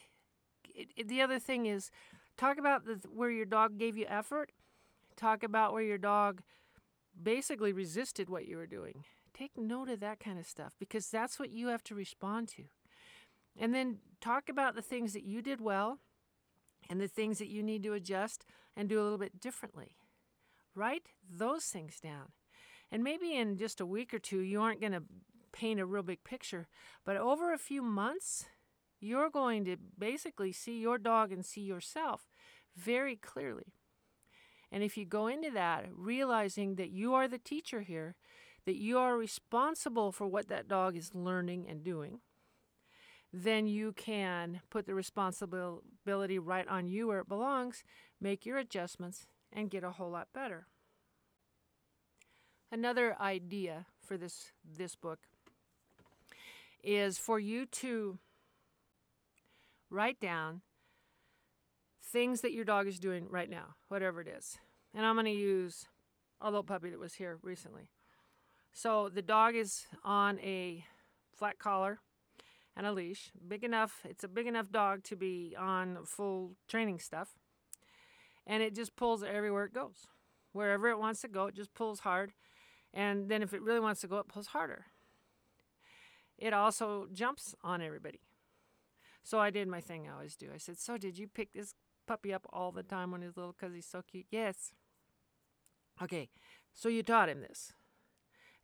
it, 0.75 0.88
it, 0.97 1.09
the 1.09 1.23
other 1.23 1.38
thing 1.38 1.66
is 1.66 1.90
talk 2.37 2.59
about 2.59 2.85
the, 2.87 3.01
where 3.12 3.31
your 3.31 3.47
dog 3.47 3.79
gave 3.79 3.97
you 3.97 4.07
effort. 4.09 4.53
Talk 5.16 5.44
about 5.44 5.73
where 5.73 5.83
your 5.83 5.99
dog 5.99 6.42
basically 7.23 7.73
resisted 7.73 8.29
what 8.29 8.49
you 8.49 8.57
were 8.57 8.66
doing. 8.66 9.05
Take 9.33 9.57
note 9.57 9.88
of 9.88 10.01
that 10.01 10.18
kind 10.18 10.38
of 10.38 10.47
stuff 10.47 10.75
because 10.79 11.09
that's 11.09 11.38
what 11.38 11.51
you 11.51 11.68
have 11.68 11.85
to 11.85 11.94
respond 11.94 12.49
to. 12.49 12.64
And 13.57 13.73
then 13.73 13.99
talk 14.20 14.49
about 14.49 14.75
the 14.75 14.83
things 14.83 15.12
that 15.12 15.23
you 15.23 15.40
did 15.40 15.61
well 15.61 16.01
and 16.88 17.01
the 17.01 17.09
things 17.09 17.38
that 17.38 17.49
you 17.49 17.62
need 17.62 17.83
to 17.83 17.92
adjust 17.92 18.44
and 18.77 18.88
do 18.88 19.01
a 19.01 19.05
little 19.05 19.18
bit 19.18 19.40
differently. 19.40 19.97
Write 20.75 21.09
those 21.31 21.64
things 21.64 22.01
down. 22.01 22.33
And 22.90 23.03
maybe 23.03 23.35
in 23.35 23.57
just 23.57 23.81
a 23.81 23.87
week 23.87 24.12
or 24.12 24.18
two, 24.18 24.40
you 24.40 24.61
aren't 24.61 24.81
going 24.81 24.92
to 24.92 25.03
paint 25.53 25.81
a 25.81 25.87
real 25.87 26.03
big 26.03 26.25
picture, 26.25 26.68
but 27.05 27.16
over 27.16 27.53
a 27.53 27.59
few 27.59 27.81
months, 27.81 28.47
you're 29.01 29.31
going 29.31 29.64
to 29.64 29.77
basically 29.99 30.53
see 30.53 30.81
your 30.81 30.99
dog 30.99 31.31
and 31.31 31.44
see 31.44 31.61
yourself 31.61 32.29
very 32.77 33.16
clearly. 33.16 33.75
And 34.73 34.83
if 34.83 34.97
you 34.97 35.05
go 35.05 35.29
into 35.29 35.51
that 35.53 35.87
realizing 35.92 36.75
that 36.77 36.90
you 36.90 37.14
are 37.14 37.29
the 37.29 37.38
teacher 37.38 37.83
here, 37.83 38.16
that 38.64 38.77
you 38.77 38.99
are 38.99 39.16
responsible 39.16 40.11
for 40.11 40.27
what 40.27 40.49
that 40.49 40.68
dog 40.68 40.97
is 40.97 41.14
learning 41.14 41.66
and 41.68 41.85
doing, 41.85 42.20
then 43.37 43.66
you 43.66 43.92
can 43.92 44.61
put 44.70 44.87
the 44.87 44.94
responsibility 44.94 46.38
right 46.38 46.68
on 46.68 46.87
you 46.87 47.09
where 47.09 47.18
it 47.18 47.29
belongs, 47.29 47.83
make 48.20 48.47
your 48.47 48.59
adjustments, 48.59 49.27
and 49.53 49.70
get 49.70 49.83
a 49.83 49.90
whole 49.90 50.11
lot 50.11 50.29
better. 50.33 50.68
Another 52.70 53.16
idea 53.20 53.87
for 54.01 54.16
this 54.16 54.53
this 54.64 54.94
book 54.94 55.18
is 56.85 57.18
for 57.18 57.40
you 57.40 57.66
to 57.66 58.18
write 59.90 60.20
down 60.20 60.61
things 62.01 62.40
that 62.42 62.53
your 62.53 62.64
dog 62.64 62.87
is 62.87 63.01
doing 63.01 63.27
right 63.29 63.51
now, 63.51 63.75
whatever 63.88 64.20
it 64.20 64.29
is. 64.29 64.59
And 64.94 65.05
I'm 65.05 65.16
going 65.16 65.25
to 65.25 65.33
use 65.33 65.87
a 66.40 66.47
little 66.47 66.62
puppy 66.62 66.90
that 66.90 67.01
was 67.01 67.14
here 67.14 67.38
recently. 67.42 67.90
So 68.73 69.09
the 69.09 69.23
dog 69.23 69.57
is 69.57 69.87
on 70.05 70.38
a 70.38 70.85
flat 71.37 71.59
collar 71.59 71.99
and 72.76 72.87
a 72.87 72.92
leash, 72.92 73.30
big 73.46 73.64
enough. 73.64 74.00
It's 74.04 74.24
a 74.24 74.28
big 74.28 74.46
enough 74.46 74.70
dog 74.70 75.04
to 75.04 75.16
be 75.16 75.54
on 75.58 75.98
full 76.04 76.52
training 76.68 76.98
stuff. 76.98 77.30
And 78.46 78.62
it 78.62 78.74
just 78.74 78.96
pulls 78.96 79.22
everywhere 79.22 79.64
it 79.64 79.72
goes. 79.72 80.06
Wherever 80.52 80.88
it 80.88 80.98
wants 80.98 81.20
to 81.22 81.28
go, 81.28 81.46
it 81.46 81.54
just 81.54 81.74
pulls 81.74 82.00
hard. 82.00 82.32
And 82.92 83.28
then 83.28 83.42
if 83.42 83.52
it 83.52 83.62
really 83.62 83.80
wants 83.80 84.00
to 84.02 84.08
go, 84.08 84.18
it 84.18 84.28
pulls 84.28 84.48
harder. 84.48 84.87
It 86.38 86.52
also 86.52 87.08
jumps 87.12 87.54
on 87.62 87.80
everybody. 87.80 88.20
So 89.22 89.40
I 89.40 89.50
did 89.50 89.68
my 89.68 89.80
thing 89.80 90.06
I 90.06 90.12
always 90.12 90.37
do. 90.37 90.48
I 90.54 90.58
said, 90.58 90.78
So 90.78 90.98
did 90.98 91.16
you 91.16 91.26
pick 91.26 91.52
this 91.52 91.74
puppy 92.06 92.32
up 92.34 92.46
all 92.52 92.72
the 92.72 92.82
time 92.82 93.10
when 93.10 93.22
he's 93.22 93.37
little 93.37 93.54
because 93.58 93.74
he's 93.74 93.87
so 93.87 94.02
cute? 94.02 94.26
Yes. 94.30 94.72
Okay, 96.02 96.28
so 96.72 96.88
you 96.88 97.02
taught 97.02 97.28
him 97.28 97.40
this. 97.40 97.72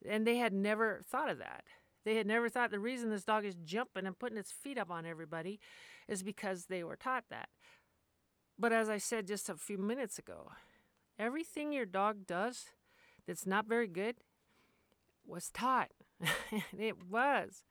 And 0.07 0.27
they 0.27 0.37
had 0.37 0.53
never 0.53 1.01
thought 1.09 1.31
of 1.31 1.39
that. 1.39 1.65
They 2.05 2.17
had 2.17 2.27
never 2.27 2.49
thought 2.49 2.71
the 2.71 2.79
reason 2.79 3.11
this 3.11 3.25
dog 3.25 3.45
is 3.45 3.57
jumping 3.57 4.07
and 4.07 4.19
putting 4.19 4.39
its 4.39 4.53
feet 4.53 4.79
up 4.79 4.91
on 4.91 5.05
everybody 5.05 5.61
is 6.09 6.23
because 6.23 6.67
they 6.67 6.83
were 6.83 6.97
taught 6.97 7.25
that. 7.31 7.49
But 8.59 8.73
as 8.73 8.89
I 8.89 8.99
said 8.99 9.27
just 9.27 9.49
a 9.49 9.55
few 9.55 9.79
minutes 9.79 10.19
ago, 10.19 10.53
everything 11.19 11.73
your 11.73 11.87
dog 11.87 12.27
does 12.27 12.67
that's 13.27 13.47
not 13.47 13.67
very 13.67 13.87
good 13.87 14.17
was 15.27 15.51
taught. 15.51 15.91
it 16.79 16.97
was. 17.09 17.65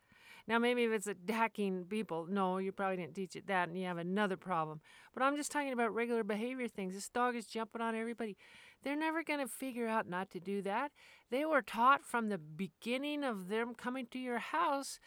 Now, 0.47 0.57
maybe 0.57 0.83
if 0.83 0.91
it's 0.91 1.05
attacking 1.05 1.85
people, 1.85 2.25
no, 2.27 2.57
you 2.57 2.71
probably 2.71 2.97
didn't 2.97 3.13
teach 3.13 3.35
it 3.35 3.45
that 3.47 3.69
and 3.69 3.77
you 3.77 3.85
have 3.85 3.99
another 3.99 4.35
problem. 4.35 4.81
But 5.13 5.21
I'm 5.21 5.35
just 5.35 5.51
talking 5.51 5.73
about 5.73 5.93
regular 5.93 6.23
behavior 6.23 6.67
things. 6.67 6.95
This 6.95 7.07
dog 7.07 7.35
is 7.35 7.45
jumping 7.45 7.81
on 7.81 7.93
everybody. 7.93 8.35
They're 8.83 8.95
never 8.95 9.23
going 9.23 9.39
to 9.39 9.47
figure 9.47 9.87
out 9.87 10.07
not 10.07 10.31
to 10.31 10.39
do 10.39 10.61
that. 10.61 10.91
They 11.29 11.45
were 11.45 11.61
taught 11.61 12.05
from 12.05 12.29
the 12.29 12.37
beginning 12.37 13.23
of 13.23 13.49
them 13.49 13.73
coming 13.75 14.07
to 14.11 14.19
your 14.19 14.39
house 14.39 14.99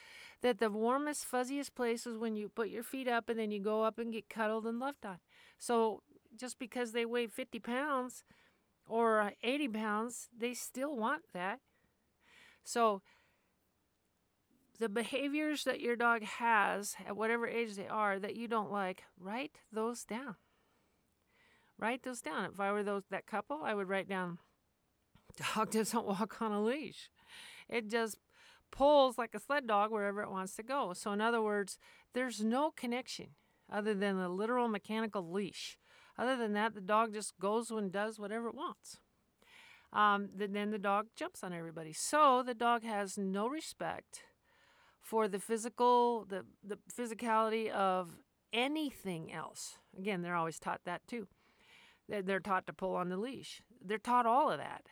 that 0.43 0.59
the 0.59 0.71
warmest, 0.71 1.27
fuzziest 1.31 1.75
place 1.75 2.07
is 2.07 2.19
when 2.19 2.37
you 2.37 2.49
put 2.49 2.69
your 2.69 2.83
feet 2.83 3.09
up 3.09 3.29
and 3.29 3.39
then 3.39 3.51
you 3.51 3.61
go 3.61 3.83
up 3.83 3.99
and 3.99 4.13
get 4.13 4.29
cuddled 4.29 4.67
and 4.67 4.79
loved 4.79 5.07
on. 5.07 5.19
So 5.59 6.03
just 6.37 6.59
because 6.59 6.93
they 6.93 7.07
weigh 7.07 7.27
50 7.27 7.59
pounds 7.61 8.25
or 8.87 9.21
uh, 9.21 9.31
80 9.43 9.69
pounds, 9.69 10.29
they 10.37 10.55
still 10.55 10.97
want 10.97 11.23
that. 11.33 11.61
So 12.65 13.03
the 14.79 14.89
behaviors 14.89 15.65
that 15.65 15.81
your 15.81 15.97
dog 15.97 16.25
has 16.25 16.97
at 17.07 17.17
whatever 17.17 17.47
age 17.47 17.77
they 17.77 17.87
are 17.87 18.19
that 18.19 18.37
you 18.37 18.49
don't 18.49 18.73
like, 18.73 19.05
write 19.19 19.61
those 19.73 20.05
down. 20.05 20.37
Write 21.83 22.05
those 22.05 22.21
down. 22.21 22.45
If 22.45 22.61
I 22.61 22.71
were 22.71 22.85
those 22.85 23.03
that 23.11 23.27
couple, 23.27 23.63
I 23.65 23.75
would 23.75 23.89
write 23.89 24.09
down 24.09 24.39
dog 25.55 25.71
doesn't 25.73 26.07
walk 26.07 26.41
on 26.41 26.53
a 26.53 26.63
leash. 26.63 27.11
It 27.69 27.91
just 27.91 28.19
pulls 28.71 29.19
like 29.19 29.35
a 29.35 29.41
sled 29.41 29.67
dog 29.67 29.91
wherever 29.91 30.23
it 30.23 30.31
wants 30.31 30.55
to 30.57 30.63
go. 30.63 30.93
So 30.93 31.11
in 31.11 31.21
other 31.21 31.43
words, 31.43 31.79
there's 32.15 32.41
no 32.41 32.71
connection 32.71 33.31
other 33.69 33.95
than 33.95 34.17
the 34.17 34.29
literal 34.29 34.69
mechanical 34.69 35.29
leash. 35.29 35.77
Other 36.17 36.37
than 36.37 36.53
that, 36.53 36.77
the 36.77 36.81
dog 36.81 37.15
just 37.15 37.37
goes 37.41 37.73
and 37.73 37.91
does 37.91 38.17
whatever 38.17 38.47
it 38.47 38.55
wants. 38.55 38.99
Um, 39.93 40.29
then 40.33 40.71
the 40.71 40.79
dog 40.79 41.09
jumps 41.17 41.43
on 41.43 41.53
everybody. 41.53 41.93
So 41.93 42.45
the 42.47 42.55
dog 42.55 42.85
has 42.85 43.19
no 43.19 43.49
respect 43.49 44.21
for 45.01 45.27
the 45.27 45.41
physical, 45.41 46.27
the, 46.27 46.45
the 46.63 46.79
physicality 46.97 47.71
of 47.71 48.19
anything 48.53 49.33
else. 49.33 49.79
Again, 49.99 50.23
they're 50.23 50.37
always 50.37 50.61
taught 50.61 50.83
that 50.85 51.03
too. 51.09 51.27
They're, 52.21 52.41
taught 52.41 52.67
to 52.67 52.73
pull 52.73 52.95
on 52.95 53.09
the 53.09 53.17
leash. 53.17 53.63
They're 53.83 53.99
taught 53.99 54.27
all 54.27 54.51
of 54.51 54.59
that. 54.59 54.83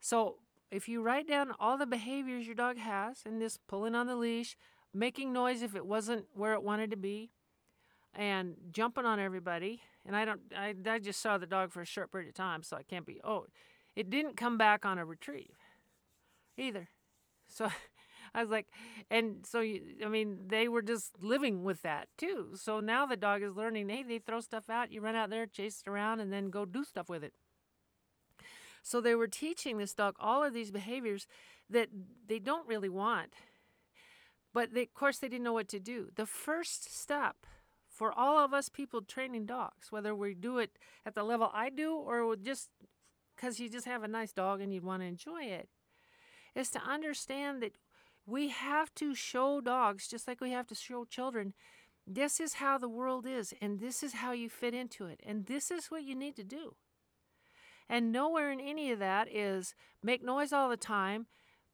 So 0.00 0.36
if 0.70 0.88
you 0.88 1.00
write 1.00 1.26
down 1.26 1.52
all 1.58 1.78
the 1.78 1.86
behaviors 1.86 2.46
your 2.46 2.54
dog 2.54 2.76
has, 2.76 3.22
and 3.24 3.40
this 3.40 3.58
pulling 3.66 3.94
on 3.94 4.06
the 4.06 4.16
leash, 4.16 4.56
making 4.92 5.32
noise 5.32 5.62
if 5.62 5.74
it 5.74 5.86
wasn't 5.86 6.26
where 6.34 6.52
it 6.52 6.62
wanted 6.62 6.90
to 6.90 6.96
be, 6.96 7.30
and 8.14 8.54
jumping 8.70 9.06
on 9.06 9.18
everybody, 9.18 9.80
and 10.04 10.14
I 10.14 10.24
don't, 10.24 10.40
I, 10.54 10.74
I 10.86 10.98
just 10.98 11.22
saw 11.22 11.38
the 11.38 11.46
dog 11.46 11.72
for 11.72 11.80
a 11.80 11.86
short 11.86 12.12
period 12.12 12.28
of 12.28 12.34
time, 12.34 12.62
so 12.62 12.76
I 12.76 12.82
can't 12.82 13.06
be. 13.06 13.20
Oh, 13.24 13.46
it 13.96 14.10
didn't 14.10 14.36
come 14.36 14.58
back 14.58 14.84
on 14.84 14.98
a 14.98 15.04
retrieve, 15.04 15.56
either. 16.58 16.88
So 17.48 17.68
I 18.34 18.42
was 18.42 18.50
like, 18.50 18.66
and 19.10 19.46
so, 19.46 19.60
I 19.60 20.08
mean, 20.08 20.38
they 20.48 20.66
were 20.66 20.82
just 20.82 21.22
living 21.22 21.62
with 21.62 21.82
that 21.82 22.08
too. 22.18 22.48
So 22.54 22.80
now 22.80 23.06
the 23.06 23.16
dog 23.16 23.42
is 23.42 23.54
learning, 23.54 23.88
hey, 23.88 24.02
they 24.02 24.18
throw 24.18 24.40
stuff 24.40 24.68
out, 24.68 24.90
you 24.90 25.00
run 25.00 25.14
out 25.14 25.30
there, 25.30 25.46
chase 25.46 25.82
it 25.86 25.90
around, 25.90 26.20
and 26.20 26.32
then 26.32 26.50
go 26.50 26.64
do 26.64 26.84
stuff 26.84 27.08
with 27.08 27.22
it. 27.22 27.34
So 28.82 29.00
they 29.00 29.14
were 29.14 29.28
teaching 29.28 29.78
this 29.78 29.94
dog 29.94 30.16
all 30.18 30.42
of 30.42 30.52
these 30.52 30.70
behaviors 30.70 31.26
that 31.70 31.88
they 32.26 32.38
don't 32.38 32.68
really 32.68 32.88
want. 32.88 33.32
But 34.52 34.74
they, 34.74 34.82
of 34.82 34.94
course, 34.94 35.18
they 35.18 35.28
didn't 35.28 35.44
know 35.44 35.52
what 35.52 35.68
to 35.68 35.80
do. 35.80 36.10
The 36.14 36.26
first 36.26 36.94
step 36.96 37.46
for 37.88 38.12
all 38.12 38.38
of 38.44 38.52
us 38.52 38.68
people 38.68 39.00
training 39.00 39.46
dogs, 39.46 39.90
whether 39.90 40.14
we 40.14 40.34
do 40.34 40.58
it 40.58 40.76
at 41.06 41.14
the 41.14 41.22
level 41.22 41.50
I 41.54 41.70
do 41.70 41.94
or 41.94 42.34
just 42.36 42.68
because 43.34 43.58
you 43.60 43.68
just 43.68 43.86
have 43.86 44.02
a 44.02 44.08
nice 44.08 44.32
dog 44.32 44.60
and 44.60 44.72
you'd 44.74 44.84
want 44.84 45.02
to 45.02 45.06
enjoy 45.06 45.44
it, 45.44 45.68
is 46.54 46.70
to 46.70 46.80
understand 46.80 47.62
that 47.62 47.72
we 48.26 48.48
have 48.48 48.94
to 48.94 49.14
show 49.14 49.60
dogs, 49.60 50.08
just 50.08 50.26
like 50.26 50.40
we 50.40 50.50
have 50.50 50.66
to 50.68 50.74
show 50.74 51.04
children, 51.04 51.54
this 52.06 52.40
is 52.40 52.54
how 52.54 52.78
the 52.78 52.88
world 52.88 53.26
is, 53.26 53.54
and 53.60 53.80
this 53.80 54.02
is 54.02 54.14
how 54.14 54.32
you 54.32 54.48
fit 54.48 54.74
into 54.74 55.06
it, 55.06 55.20
and 55.24 55.46
this 55.46 55.70
is 55.70 55.86
what 55.86 56.04
you 56.04 56.14
need 56.14 56.36
to 56.36 56.44
do. 56.44 56.74
And 57.88 58.12
nowhere 58.12 58.50
in 58.50 58.60
any 58.60 58.90
of 58.90 58.98
that 58.98 59.28
is 59.34 59.74
make 60.02 60.22
noise 60.22 60.52
all 60.52 60.68
the 60.68 60.76
time, 60.76 61.26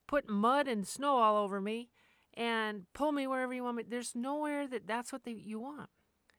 put 0.06 0.28
mud 0.28 0.66
and 0.66 0.86
snow 0.86 1.16
all 1.16 1.36
over 1.36 1.60
me, 1.60 1.90
and 2.34 2.86
pull 2.94 3.12
me 3.12 3.26
wherever 3.26 3.52
you 3.52 3.64
want 3.64 3.76
me. 3.76 3.84
There's 3.88 4.14
nowhere 4.14 4.66
that 4.68 4.86
that's 4.86 5.12
what 5.12 5.24
they, 5.24 5.32
you 5.32 5.60
want. 5.60 5.90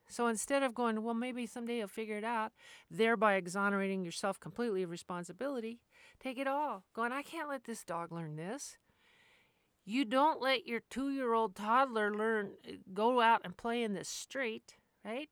So 0.08 0.26
instead 0.26 0.62
of 0.62 0.74
going, 0.74 1.02
well, 1.02 1.14
maybe 1.14 1.46
someday 1.46 1.78
you'll 1.78 1.88
figure 1.88 2.18
it 2.18 2.24
out, 2.24 2.52
thereby 2.90 3.34
exonerating 3.34 4.04
yourself 4.04 4.38
completely 4.38 4.82
of 4.82 4.90
responsibility, 4.90 5.80
take 6.20 6.38
it 6.38 6.46
all. 6.46 6.84
Going, 6.94 7.12
I 7.12 7.22
can't 7.22 7.48
let 7.48 7.64
this 7.64 7.82
dog 7.82 8.12
learn 8.12 8.36
this. 8.36 8.76
You 9.84 10.04
don't 10.04 10.40
let 10.40 10.66
your 10.66 10.80
two 10.90 11.10
year 11.10 11.32
old 11.32 11.56
toddler 11.56 12.14
learn, 12.14 12.52
uh, 12.66 12.72
go 12.94 13.20
out 13.20 13.40
and 13.44 13.56
play 13.56 13.82
in 13.82 13.94
the 13.94 14.04
street, 14.04 14.76
right? 15.04 15.28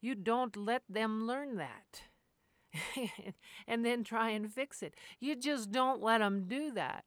You 0.00 0.14
don't 0.14 0.56
let 0.56 0.82
them 0.88 1.26
learn 1.26 1.56
that. 1.56 2.02
and 3.66 3.84
then 3.84 4.04
try 4.04 4.30
and 4.30 4.52
fix 4.52 4.82
it. 4.82 4.94
You 5.18 5.36
just 5.36 5.70
don't 5.70 6.02
let 6.02 6.18
them 6.18 6.44
do 6.46 6.70
that. 6.72 7.04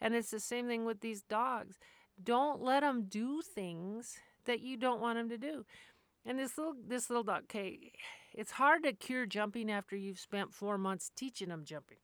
And 0.00 0.14
it's 0.14 0.30
the 0.30 0.40
same 0.40 0.66
thing 0.66 0.84
with 0.84 1.00
these 1.00 1.22
dogs. 1.22 1.78
Don't 2.22 2.62
let 2.62 2.80
them 2.80 3.06
do 3.08 3.42
things 3.42 4.18
that 4.44 4.60
you 4.60 4.76
don't 4.76 5.00
want 5.00 5.18
them 5.18 5.28
to 5.30 5.38
do. 5.38 5.64
And 6.24 6.38
this 6.38 6.58
little 6.58 6.74
this 6.86 7.08
little 7.08 7.22
dog, 7.22 7.44
okay, 7.44 7.92
it's 8.34 8.52
hard 8.52 8.82
to 8.82 8.92
cure 8.92 9.26
jumping 9.26 9.70
after 9.70 9.96
you've 9.96 10.18
spent 10.18 10.52
four 10.52 10.76
months 10.76 11.10
teaching 11.14 11.48
them 11.48 11.64
jumping. 11.64 11.98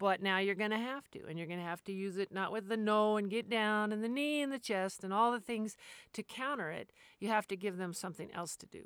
But 0.00 0.22
now 0.22 0.38
you're 0.38 0.54
going 0.54 0.70
to 0.70 0.78
have 0.78 1.10
to, 1.10 1.26
and 1.28 1.38
you're 1.38 1.46
going 1.46 1.58
to 1.58 1.64
have 1.64 1.84
to 1.84 1.92
use 1.92 2.16
it 2.16 2.32
not 2.32 2.52
with 2.52 2.68
the 2.68 2.76
no 2.78 3.18
and 3.18 3.28
get 3.28 3.50
down 3.50 3.92
and 3.92 4.02
the 4.02 4.08
knee 4.08 4.40
and 4.40 4.50
the 4.50 4.58
chest 4.58 5.04
and 5.04 5.12
all 5.12 5.30
the 5.30 5.38
things 5.38 5.76
to 6.14 6.22
counter 6.22 6.70
it. 6.70 6.90
You 7.18 7.28
have 7.28 7.46
to 7.48 7.56
give 7.56 7.76
them 7.76 7.92
something 7.92 8.32
else 8.32 8.56
to 8.56 8.66
do. 8.66 8.84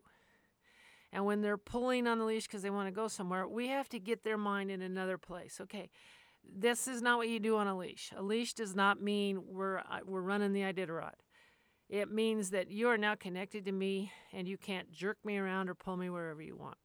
And 1.12 1.24
when 1.24 1.40
they're 1.40 1.56
pulling 1.56 2.08
on 2.08 2.18
the 2.18 2.24
leash 2.24 2.48
because 2.48 2.62
they 2.62 2.70
want 2.70 2.88
to 2.88 2.92
go 2.92 3.06
somewhere, 3.06 3.46
we 3.46 3.68
have 3.68 3.88
to 3.90 4.00
get 4.00 4.24
their 4.24 4.36
mind 4.36 4.72
in 4.72 4.82
another 4.82 5.16
place. 5.16 5.60
Okay, 5.60 5.88
this 6.42 6.88
is 6.88 7.00
not 7.00 7.18
what 7.18 7.28
you 7.28 7.38
do 7.38 7.58
on 7.58 7.68
a 7.68 7.78
leash. 7.78 8.10
A 8.16 8.20
leash 8.22 8.52
does 8.52 8.74
not 8.74 9.00
mean 9.00 9.40
we're, 9.46 9.78
uh, 9.78 10.00
we're 10.04 10.20
running 10.20 10.52
the 10.52 10.62
Iditarod. 10.62 11.14
It 11.88 12.10
means 12.10 12.50
that 12.50 12.72
you 12.72 12.88
are 12.88 12.98
now 12.98 13.14
connected 13.14 13.64
to 13.66 13.72
me 13.72 14.10
and 14.32 14.48
you 14.48 14.58
can't 14.58 14.90
jerk 14.90 15.18
me 15.24 15.38
around 15.38 15.68
or 15.68 15.76
pull 15.76 15.96
me 15.96 16.10
wherever 16.10 16.42
you 16.42 16.56
want. 16.56 16.78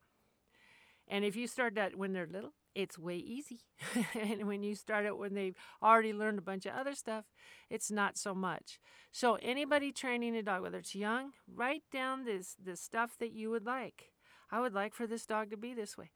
And 1.08 1.26
if 1.26 1.36
you 1.36 1.48
start 1.48 1.74
that 1.74 1.96
when 1.96 2.14
they're 2.14 2.30
little, 2.32 2.54
it's 2.76 2.98
way 2.98 3.16
easy. 3.16 3.62
and 4.20 4.48
when 4.48 4.64
you 4.64 4.76
start 4.76 5.06
it 5.06 5.18
when 5.18 5.34
they've 5.34 5.56
already 5.82 6.14
learned 6.14 6.40
a 6.40 6.44
bunch 6.44 6.66
of 6.66 6.74
other 6.74 6.96
stuff, 6.96 7.26
it's 7.70 7.92
not 7.92 8.18
so 8.18 8.34
much. 8.34 8.80
So 9.12 9.38
anybody 9.42 9.92
training 9.92 10.36
a 10.36 10.44
dog, 10.44 10.62
whether 10.62 10.80
it's 10.80 10.96
young, 10.96 11.32
write 11.48 11.84
down 11.92 12.26
this 12.26 12.56
the 12.64 12.76
stuff 12.76 13.18
that 13.20 13.32
you 13.32 13.50
would 13.50 13.66
like. 13.66 14.12
I 14.52 14.62
would 14.62 14.74
like 14.74 14.94
for 14.94 15.06
this 15.06 15.26
dog 15.26 15.52
to 15.52 15.58
be 15.58 15.74
this 15.74 15.98
way. 15.98 16.12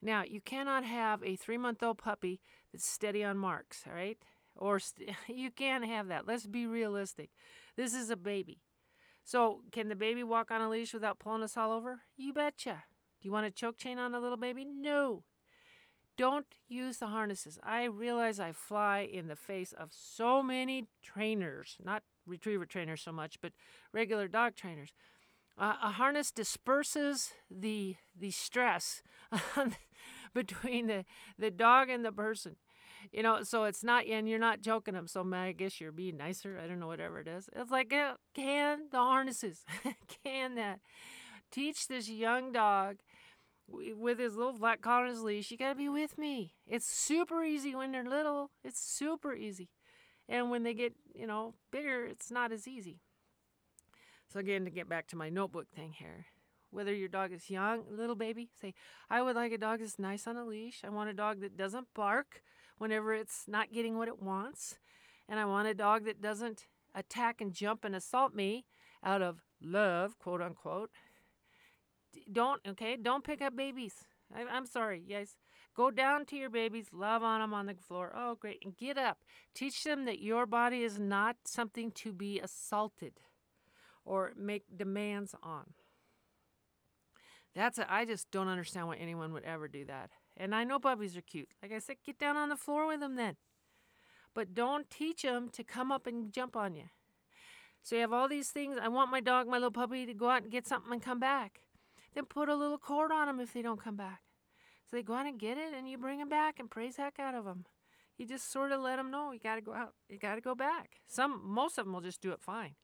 Now, 0.00 0.24
you 0.26 0.40
cannot 0.40 0.84
have 0.84 1.22
a 1.22 1.36
three 1.36 1.58
month 1.58 1.82
old 1.82 1.98
puppy 1.98 2.40
that's 2.72 2.86
steady 2.86 3.22
on 3.22 3.38
marks, 3.38 3.84
all 3.86 3.94
right? 3.94 4.18
Or 4.56 4.80
st- 4.80 5.10
you 5.28 5.50
can't 5.50 5.84
have 5.84 6.08
that. 6.08 6.26
Let's 6.26 6.46
be 6.46 6.66
realistic. 6.66 7.30
This 7.76 7.94
is 7.94 8.10
a 8.10 8.16
baby. 8.16 8.62
So, 9.24 9.60
can 9.70 9.88
the 9.88 9.94
baby 9.94 10.24
walk 10.24 10.50
on 10.50 10.60
a 10.60 10.68
leash 10.68 10.92
without 10.92 11.20
pulling 11.20 11.44
us 11.44 11.56
all 11.56 11.70
over? 11.70 12.00
You 12.16 12.32
betcha. 12.32 12.82
Do 13.20 13.28
you 13.28 13.32
want 13.32 13.46
a 13.46 13.52
choke 13.52 13.78
chain 13.78 13.98
on 14.00 14.14
a 14.14 14.20
little 14.20 14.36
baby? 14.36 14.64
No. 14.64 15.22
Don't 16.16 16.46
use 16.68 16.98
the 16.98 17.06
harnesses. 17.06 17.58
I 17.62 17.84
realize 17.84 18.38
I 18.38 18.52
fly 18.52 19.00
in 19.10 19.28
the 19.28 19.36
face 19.36 19.72
of 19.72 19.90
so 19.92 20.42
many 20.42 20.86
trainers, 21.02 21.76
not 21.82 22.02
retriever 22.26 22.66
trainers 22.66 23.00
so 23.02 23.12
much, 23.12 23.38
but 23.40 23.52
regular 23.92 24.28
dog 24.28 24.54
trainers. 24.54 24.92
Uh, 25.58 25.74
a 25.82 25.90
harness 25.90 26.30
disperses 26.30 27.32
the 27.50 27.96
the 28.18 28.30
stress 28.30 29.02
between 30.34 30.86
the, 30.86 31.04
the 31.38 31.50
dog 31.50 31.90
and 31.90 32.04
the 32.04 32.12
person. 32.12 32.56
You 33.12 33.22
know, 33.22 33.42
so 33.42 33.64
it's 33.64 33.82
not, 33.82 34.06
and 34.06 34.28
you're 34.28 34.38
not 34.38 34.60
joking 34.62 34.94
them. 34.94 35.08
So 35.08 35.28
I 35.34 35.52
guess 35.52 35.80
you're 35.80 35.92
being 35.92 36.16
nicer. 36.16 36.58
I 36.62 36.68
don't 36.68 36.78
know, 36.78 36.86
whatever 36.86 37.18
it 37.20 37.28
is. 37.28 37.50
It's 37.54 37.70
like, 37.70 37.92
uh, 37.92 38.14
can 38.32 38.88
the 38.90 38.98
harnesses, 38.98 39.64
can 40.24 40.54
that. 40.54 40.80
Teach 41.50 41.86
this 41.88 42.08
young 42.08 42.52
dog 42.52 42.96
with 43.72 44.18
his 44.18 44.36
little 44.36 44.52
black 44.52 44.80
collar 44.80 45.06
and 45.06 45.14
his 45.14 45.22
leash, 45.22 45.50
you 45.50 45.56
got 45.56 45.70
to 45.70 45.74
be 45.74 45.88
with 45.88 46.18
me. 46.18 46.54
It's 46.66 46.86
super 46.86 47.42
easy 47.42 47.74
when 47.74 47.92
they're 47.92 48.04
little. 48.04 48.50
It's 48.62 48.80
super 48.80 49.34
easy. 49.34 49.70
And 50.28 50.50
when 50.50 50.62
they 50.62 50.74
get, 50.74 50.94
you 51.14 51.26
know, 51.26 51.54
bigger, 51.70 52.04
it's 52.04 52.30
not 52.30 52.52
as 52.52 52.68
easy. 52.68 53.00
So 54.32 54.40
again, 54.40 54.64
to 54.64 54.70
get 54.70 54.88
back 54.88 55.06
to 55.08 55.16
my 55.16 55.28
notebook 55.28 55.66
thing 55.74 55.92
here, 55.98 56.26
whether 56.70 56.94
your 56.94 57.08
dog 57.08 57.32
is 57.32 57.50
young, 57.50 57.82
little 57.90 58.14
baby, 58.14 58.48
say, 58.60 58.74
I 59.10 59.20
would 59.20 59.36
like 59.36 59.52
a 59.52 59.58
dog 59.58 59.80
that's 59.80 59.98
nice 59.98 60.26
on 60.26 60.36
a 60.36 60.44
leash. 60.44 60.80
I 60.84 60.88
want 60.88 61.10
a 61.10 61.14
dog 61.14 61.40
that 61.40 61.56
doesn't 61.56 61.88
bark 61.94 62.42
whenever 62.78 63.12
it's 63.12 63.44
not 63.46 63.72
getting 63.72 63.98
what 63.98 64.08
it 64.08 64.22
wants. 64.22 64.78
And 65.28 65.38
I 65.38 65.44
want 65.44 65.68
a 65.68 65.74
dog 65.74 66.04
that 66.04 66.22
doesn't 66.22 66.66
attack 66.94 67.40
and 67.40 67.52
jump 67.52 67.84
and 67.84 67.94
assault 67.94 68.34
me 68.34 68.64
out 69.04 69.22
of 69.22 69.42
love, 69.60 70.18
quote 70.18 70.40
unquote 70.40 70.90
don't 72.30 72.60
okay? 72.66 72.96
Don't 72.96 73.24
pick 73.24 73.42
up 73.42 73.56
babies. 73.56 73.94
I, 74.34 74.44
i'm 74.50 74.66
sorry 74.66 75.02
yes. 75.06 75.36
Go 75.74 75.90
down 75.90 76.26
to 76.26 76.36
your 76.36 76.50
babies 76.50 76.88
love 76.92 77.22
on 77.22 77.40
them 77.40 77.54
on 77.54 77.66
the 77.66 77.74
floor. 77.74 78.12
Oh 78.14 78.34
great. 78.34 78.62
And 78.64 78.76
get 78.76 78.98
up. 78.98 79.18
Teach 79.54 79.84
them 79.84 80.04
that 80.04 80.20
your 80.20 80.46
body 80.46 80.82
is 80.82 80.98
not 80.98 81.36
something 81.44 81.90
to 81.92 82.12
be 82.12 82.40
assaulted 82.40 83.14
or 84.04 84.32
make 84.36 84.64
demands 84.74 85.34
on. 85.42 85.74
That's 87.54 87.78
a, 87.78 87.92
I 87.92 88.06
just 88.06 88.30
don't 88.30 88.48
understand 88.48 88.88
why 88.88 88.96
anyone 88.96 89.32
would 89.34 89.44
ever 89.44 89.68
do 89.68 89.84
that. 89.86 90.10
And 90.36 90.54
i 90.54 90.64
know 90.64 90.78
puppies 90.78 91.16
are 91.16 91.22
cute. 91.22 91.48
Like 91.62 91.72
i 91.72 91.78
said 91.78 91.96
get 92.04 92.18
down 92.18 92.36
on 92.36 92.48
the 92.48 92.56
floor 92.56 92.86
with 92.86 93.00
them 93.00 93.16
then. 93.16 93.36
But 94.34 94.54
don't 94.54 94.88
teach 94.88 95.22
them 95.22 95.50
to 95.50 95.62
come 95.62 95.92
up 95.92 96.06
and 96.06 96.32
jump 96.32 96.56
on 96.56 96.74
you 96.74 96.88
so 97.82 97.96
you 97.96 98.00
have 98.02 98.12
all 98.12 98.28
these 98.28 98.50
things. 98.50 98.78
I 98.80 98.88
want 98.88 99.10
my 99.10 99.20
dog 99.20 99.48
my 99.48 99.56
little 99.56 99.72
puppy 99.72 100.06
to 100.06 100.14
go 100.14 100.30
out 100.30 100.42
and 100.42 100.50
get 100.50 100.66
something 100.66 100.92
and 100.92 101.02
come 101.02 101.18
back 101.18 101.60
then 102.14 102.24
put 102.26 102.48
a 102.48 102.54
little 102.54 102.78
cord 102.78 103.10
on 103.10 103.26
them 103.26 103.40
if 103.40 103.52
they 103.52 103.62
don't 103.62 103.82
come 103.82 103.96
back. 103.96 104.22
So 104.90 104.96
they 104.96 105.02
go 105.02 105.14
out 105.14 105.26
and 105.26 105.38
get 105.38 105.58
it, 105.58 105.74
and 105.76 105.88
you 105.88 105.98
bring 105.98 106.18
them 106.18 106.28
back 106.28 106.58
and 106.58 106.70
praise 106.70 106.96
heck 106.96 107.18
out 107.18 107.34
of 107.34 107.44
them. 107.44 107.64
You 108.18 108.26
just 108.26 108.52
sort 108.52 108.72
of 108.72 108.80
let 108.80 108.96
them 108.96 109.10
know 109.10 109.32
you 109.32 109.40
got 109.40 109.56
to 109.56 109.60
go 109.60 109.72
out, 109.72 109.94
you 110.08 110.18
got 110.18 110.34
to 110.34 110.40
go 110.40 110.54
back. 110.54 111.00
Some, 111.08 111.40
most 111.44 111.78
of 111.78 111.86
them 111.86 111.94
will 111.94 112.00
just 112.00 112.20
do 112.20 112.32
it 112.32 112.40
fine. 112.40 112.74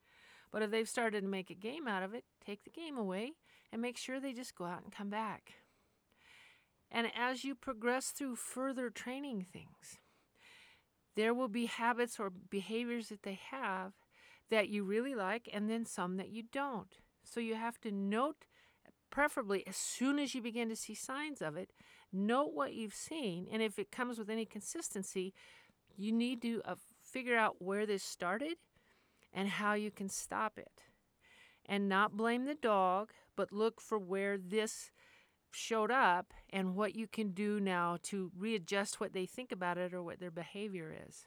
But 0.51 0.63
if 0.63 0.71
they've 0.71 0.89
started 0.89 1.21
to 1.21 1.29
make 1.29 1.51
a 1.51 1.55
game 1.55 1.87
out 1.87 2.03
of 2.03 2.15
it, 2.15 2.25
take 2.45 2.65
the 2.65 2.71
game 2.71 2.97
away 2.97 3.33
and 3.71 3.83
make 3.83 3.99
sure 3.99 4.19
they 4.19 4.33
just 4.33 4.55
go 4.55 4.65
out 4.65 4.83
and 4.83 4.93
come 4.93 5.11
back. 5.11 5.53
And 6.91 7.09
as 7.15 7.45
you 7.45 7.55
progress 7.55 8.11
through 8.11 8.37
further 8.37 8.89
training 8.89 9.45
things, 9.53 9.99
there 11.17 11.35
will 11.35 11.49
be 11.49 11.67
habits 11.67 12.19
or 12.19 12.31
behaviors 12.31 13.09
that 13.09 13.25
they 13.25 13.39
have 13.51 13.93
that 14.51 14.71
you 14.71 14.85
really 14.85 15.15
like, 15.15 15.49
and 15.53 15.69
then 15.69 15.85
some 15.85 16.17
that 16.17 16.31
you 16.31 16.43
don't. 16.51 16.97
So 17.23 17.41
you 17.41 17.57
have 17.57 17.79
to 17.83 17.91
note 17.91 18.47
preferably 19.11 19.67
as 19.67 19.77
soon 19.77 20.19
as 20.19 20.35
you 20.35 20.43
begin 20.43 20.69
to 20.69 20.77
see 20.77 20.95
signs 20.95 21.41
of 21.43 21.57
it, 21.57 21.71
note 22.13 22.53
what 22.53 22.75
you've 22.75 22.95
seen. 22.95 23.47
And 23.51 23.63
if 23.63 23.79
it 23.79 23.91
comes 23.91 24.19
with 24.19 24.31
any 24.31 24.45
consistency, 24.45 25.35
you 25.97 26.13
need 26.13 26.43
to 26.43 26.63
uh, 26.65 26.77
figure 27.03 27.37
out 27.37 27.57
where 27.61 27.87
this 27.87 28.03
started 28.03 28.57
and 29.33 29.49
how 29.49 29.75
you 29.75 29.91
can 29.91 30.09
stop 30.09 30.59
it. 30.59 30.85
And 31.67 31.89
not 31.89 32.17
blame 32.17 32.47
the 32.47 32.55
dog, 32.55 33.11
but 33.37 33.53
look 33.53 33.81
for 33.81 33.99
where 33.99 34.39
this 34.39 34.91
showed 35.51 35.91
up 35.91 36.33
and 36.51 36.75
what 36.75 36.95
you 36.95 37.07
can 37.07 37.33
do 37.33 37.61
now 37.61 37.99
to 38.05 38.31
readjust 38.39 39.01
what 39.01 39.13
they 39.13 39.27
think 39.27 39.53
about 39.53 39.79
it 39.79 39.93
or 39.93 40.03
what 40.03 40.21
their 40.21 40.31
behavior 40.31 40.95
is. 41.07 41.27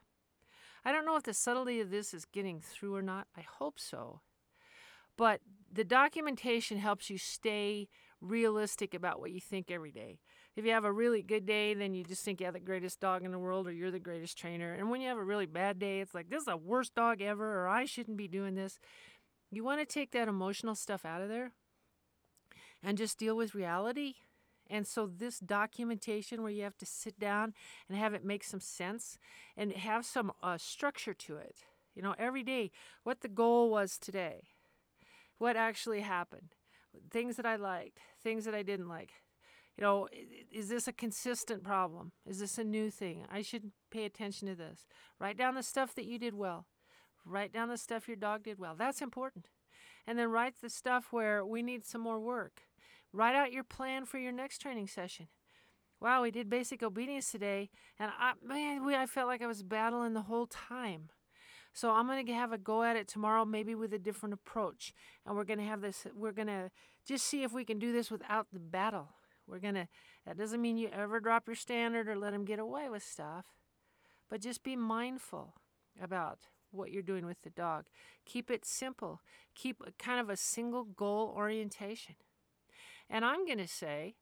I 0.84 0.92
don't 0.92 1.06
know 1.06 1.16
if 1.16 1.24
the 1.24 1.34
subtlety 1.34 1.80
of 1.80 1.92
this 1.92 2.14
is 2.14 2.26
getting 2.26 2.60
through 2.60 2.96
or 2.96 3.02
not. 3.02 3.28
I 3.38 3.42
hope 3.42 3.80
so. 3.80 4.22
But 5.16 5.42
the 5.74 5.84
documentation 5.84 6.78
helps 6.78 7.10
you 7.10 7.18
stay 7.18 7.88
realistic 8.20 8.94
about 8.94 9.20
what 9.20 9.32
you 9.32 9.40
think 9.40 9.72
every 9.72 9.92
day. 9.92 10.20
If 10.56 10.66
you 10.66 10.72
have 10.72 10.86
a 10.86 10.92
really 10.92 11.22
good 11.22 11.46
day, 11.46 11.74
then 11.74 11.94
you 11.94 12.04
just 12.04 12.24
think 12.24 12.40
you 12.40 12.46
have 12.46 12.54
the 12.54 12.60
greatest 12.60 13.00
dog 13.00 13.24
in 13.24 13.32
the 13.32 13.40
world 13.40 13.68
or 13.68 13.72
you're 13.72 13.90
the 13.90 14.00
greatest 14.00 14.38
trainer. 14.38 14.74
And 14.74 14.90
when 14.90 15.02
you 15.02 15.08
have 15.08 15.18
a 15.18 15.24
really 15.24 15.46
bad 15.46 15.80
day, 15.80 16.02
it's 16.02 16.14
like, 16.14 16.30
this 16.30 16.42
is 16.42 16.46
the 16.46 16.58
worst 16.58 16.94
dog 16.94 17.22
ever 17.22 17.64
or 17.64 17.68
I 17.68 17.86
shouldn't 17.86 18.18
be 18.18 18.28
doing 18.28 18.56
this. 18.56 18.80
You 19.50 19.64
want 19.64 19.80
to 19.80 19.86
take 19.86 20.12
that 20.12 20.28
emotional 20.28 20.76
stuff 20.76 21.06
out 21.06 21.22
of 21.22 21.30
there 21.30 21.52
and 22.84 22.98
just 22.98 23.18
deal 23.18 23.36
with 23.36 23.56
reality. 23.56 24.16
And 24.70 24.88
so, 24.88 25.06
this 25.06 25.40
documentation 25.40 26.42
where 26.42 26.52
you 26.52 26.64
have 26.64 26.78
to 26.78 26.86
sit 26.86 27.20
down 27.20 27.54
and 27.90 27.98
have 27.98 28.14
it 28.14 28.24
make 28.24 28.44
some 28.44 28.62
sense 28.62 29.18
and 29.58 29.74
have 29.74 30.06
some 30.06 30.32
uh, 30.42 30.58
structure 30.58 31.14
to 31.14 31.36
it. 31.36 31.58
You 31.94 32.02
know, 32.02 32.16
every 32.18 32.44
day, 32.44 32.72
what 33.04 33.20
the 33.20 33.28
goal 33.28 33.70
was 33.70 33.98
today 33.98 34.44
what 35.42 35.58
actually 35.58 36.02
happened, 36.02 36.54
things 37.10 37.36
that 37.36 37.48
I 37.48 37.56
liked, 37.56 37.98
things 38.24 38.46
that 38.46 38.54
I 38.54 38.62
didn't 38.62 38.88
like. 38.88 39.10
You 39.76 39.84
know, 39.84 40.08
is 40.52 40.70
this 40.70 40.88
a 40.88 40.94
consistent 40.94 41.64
problem? 41.64 42.12
Is 42.28 42.40
this 42.40 42.60
a 42.60 42.64
new 42.64 42.92
thing? 42.92 43.26
I 43.28 43.42
should 43.42 43.72
pay 43.90 44.06
attention 44.06 44.48
to 44.50 44.56
this. 44.56 44.86
Write 45.20 45.38
down 45.38 45.56
the 45.56 45.64
stuff 45.64 45.96
that 45.96 46.06
you 46.06 46.20
did 46.20 46.36
well. 46.36 46.68
Write 47.26 47.52
down 47.52 47.70
the 47.70 47.78
stuff 47.78 48.08
your 48.08 48.18
dog 48.18 48.44
did 48.44 48.60
well. 48.60 48.76
That's 48.78 49.02
important. 49.02 49.48
And 50.06 50.20
then 50.20 50.30
write 50.30 50.62
the 50.62 50.70
stuff 50.70 51.08
where 51.10 51.44
we 51.44 51.64
need 51.64 51.86
some 51.86 52.02
more 52.02 52.20
work. 52.20 52.62
Write 53.12 53.36
out 53.36 53.52
your 53.52 53.64
plan 53.64 54.06
for 54.06 54.20
your 54.20 54.32
next 54.32 54.60
training 54.60 54.88
session. 54.88 55.28
Wow, 56.00 56.22
we 56.22 56.30
did 56.30 56.52
basic 56.52 56.84
obedience 56.84 57.32
today, 57.32 57.70
and 58.00 58.12
I, 58.20 58.34
man, 58.44 58.86
we, 58.86 58.96
I 58.96 59.08
felt 59.08 59.28
like 59.28 59.42
I 59.42 59.48
was 59.48 59.64
battling 59.64 60.14
the 60.14 60.22
whole 60.22 60.48
time. 60.48 61.10
So 61.74 61.92
I'm 61.92 62.08
going 62.08 62.26
to 62.26 62.34
have 62.34 62.52
a 62.52 62.58
go 62.58 62.84
at 62.84 62.96
it 62.96 63.08
tomorrow, 63.08 63.46
maybe 63.46 63.76
with 63.76 63.94
a 63.94 64.00
different 64.00 64.34
approach. 64.34 64.94
And 65.26 65.36
we're 65.36 65.46
going 65.46 65.60
to 65.60 65.66
have 65.66 65.82
this, 65.82 66.06
we're 66.14 66.34
going 66.34 66.48
to 66.48 66.70
just 67.08 67.26
see 67.26 67.44
if 67.44 67.54
we 67.54 67.64
can 67.64 67.80
do 67.80 67.94
this 67.94 68.12
without 68.12 68.48
the 68.52 68.60
battle. 68.60 69.10
We're 69.48 69.60
going 69.60 69.76
to, 69.76 69.88
that 70.26 70.38
doesn't 70.38 70.62
mean 70.62 70.78
you 70.78 70.90
ever 70.94 71.20
drop 71.20 71.48
your 71.48 71.56
standard 71.56 72.08
or 72.08 72.16
let 72.16 72.32
them 72.32 72.46
get 72.46 72.60
away 72.60 72.90
with 72.90 73.04
stuff, 73.04 73.46
but 74.30 74.42
just 74.42 74.64
be 74.64 74.76
mindful 74.76 75.56
about 76.02 76.40
what 76.72 76.92
you're 76.92 77.02
doing 77.02 77.26
with 77.26 77.42
the 77.42 77.50
dog. 77.50 77.86
Keep 78.26 78.52
it 78.52 78.66
simple, 78.66 79.22
keep 79.56 79.82
kind 79.98 80.20
of 80.20 80.30
a 80.30 80.38
single 80.38 80.84
goal 80.84 81.34
orientation. 81.36 82.16
And 83.10 83.26
I'm 83.26 83.46
going 83.46 83.58
to 83.58 83.68
say, 83.68 84.16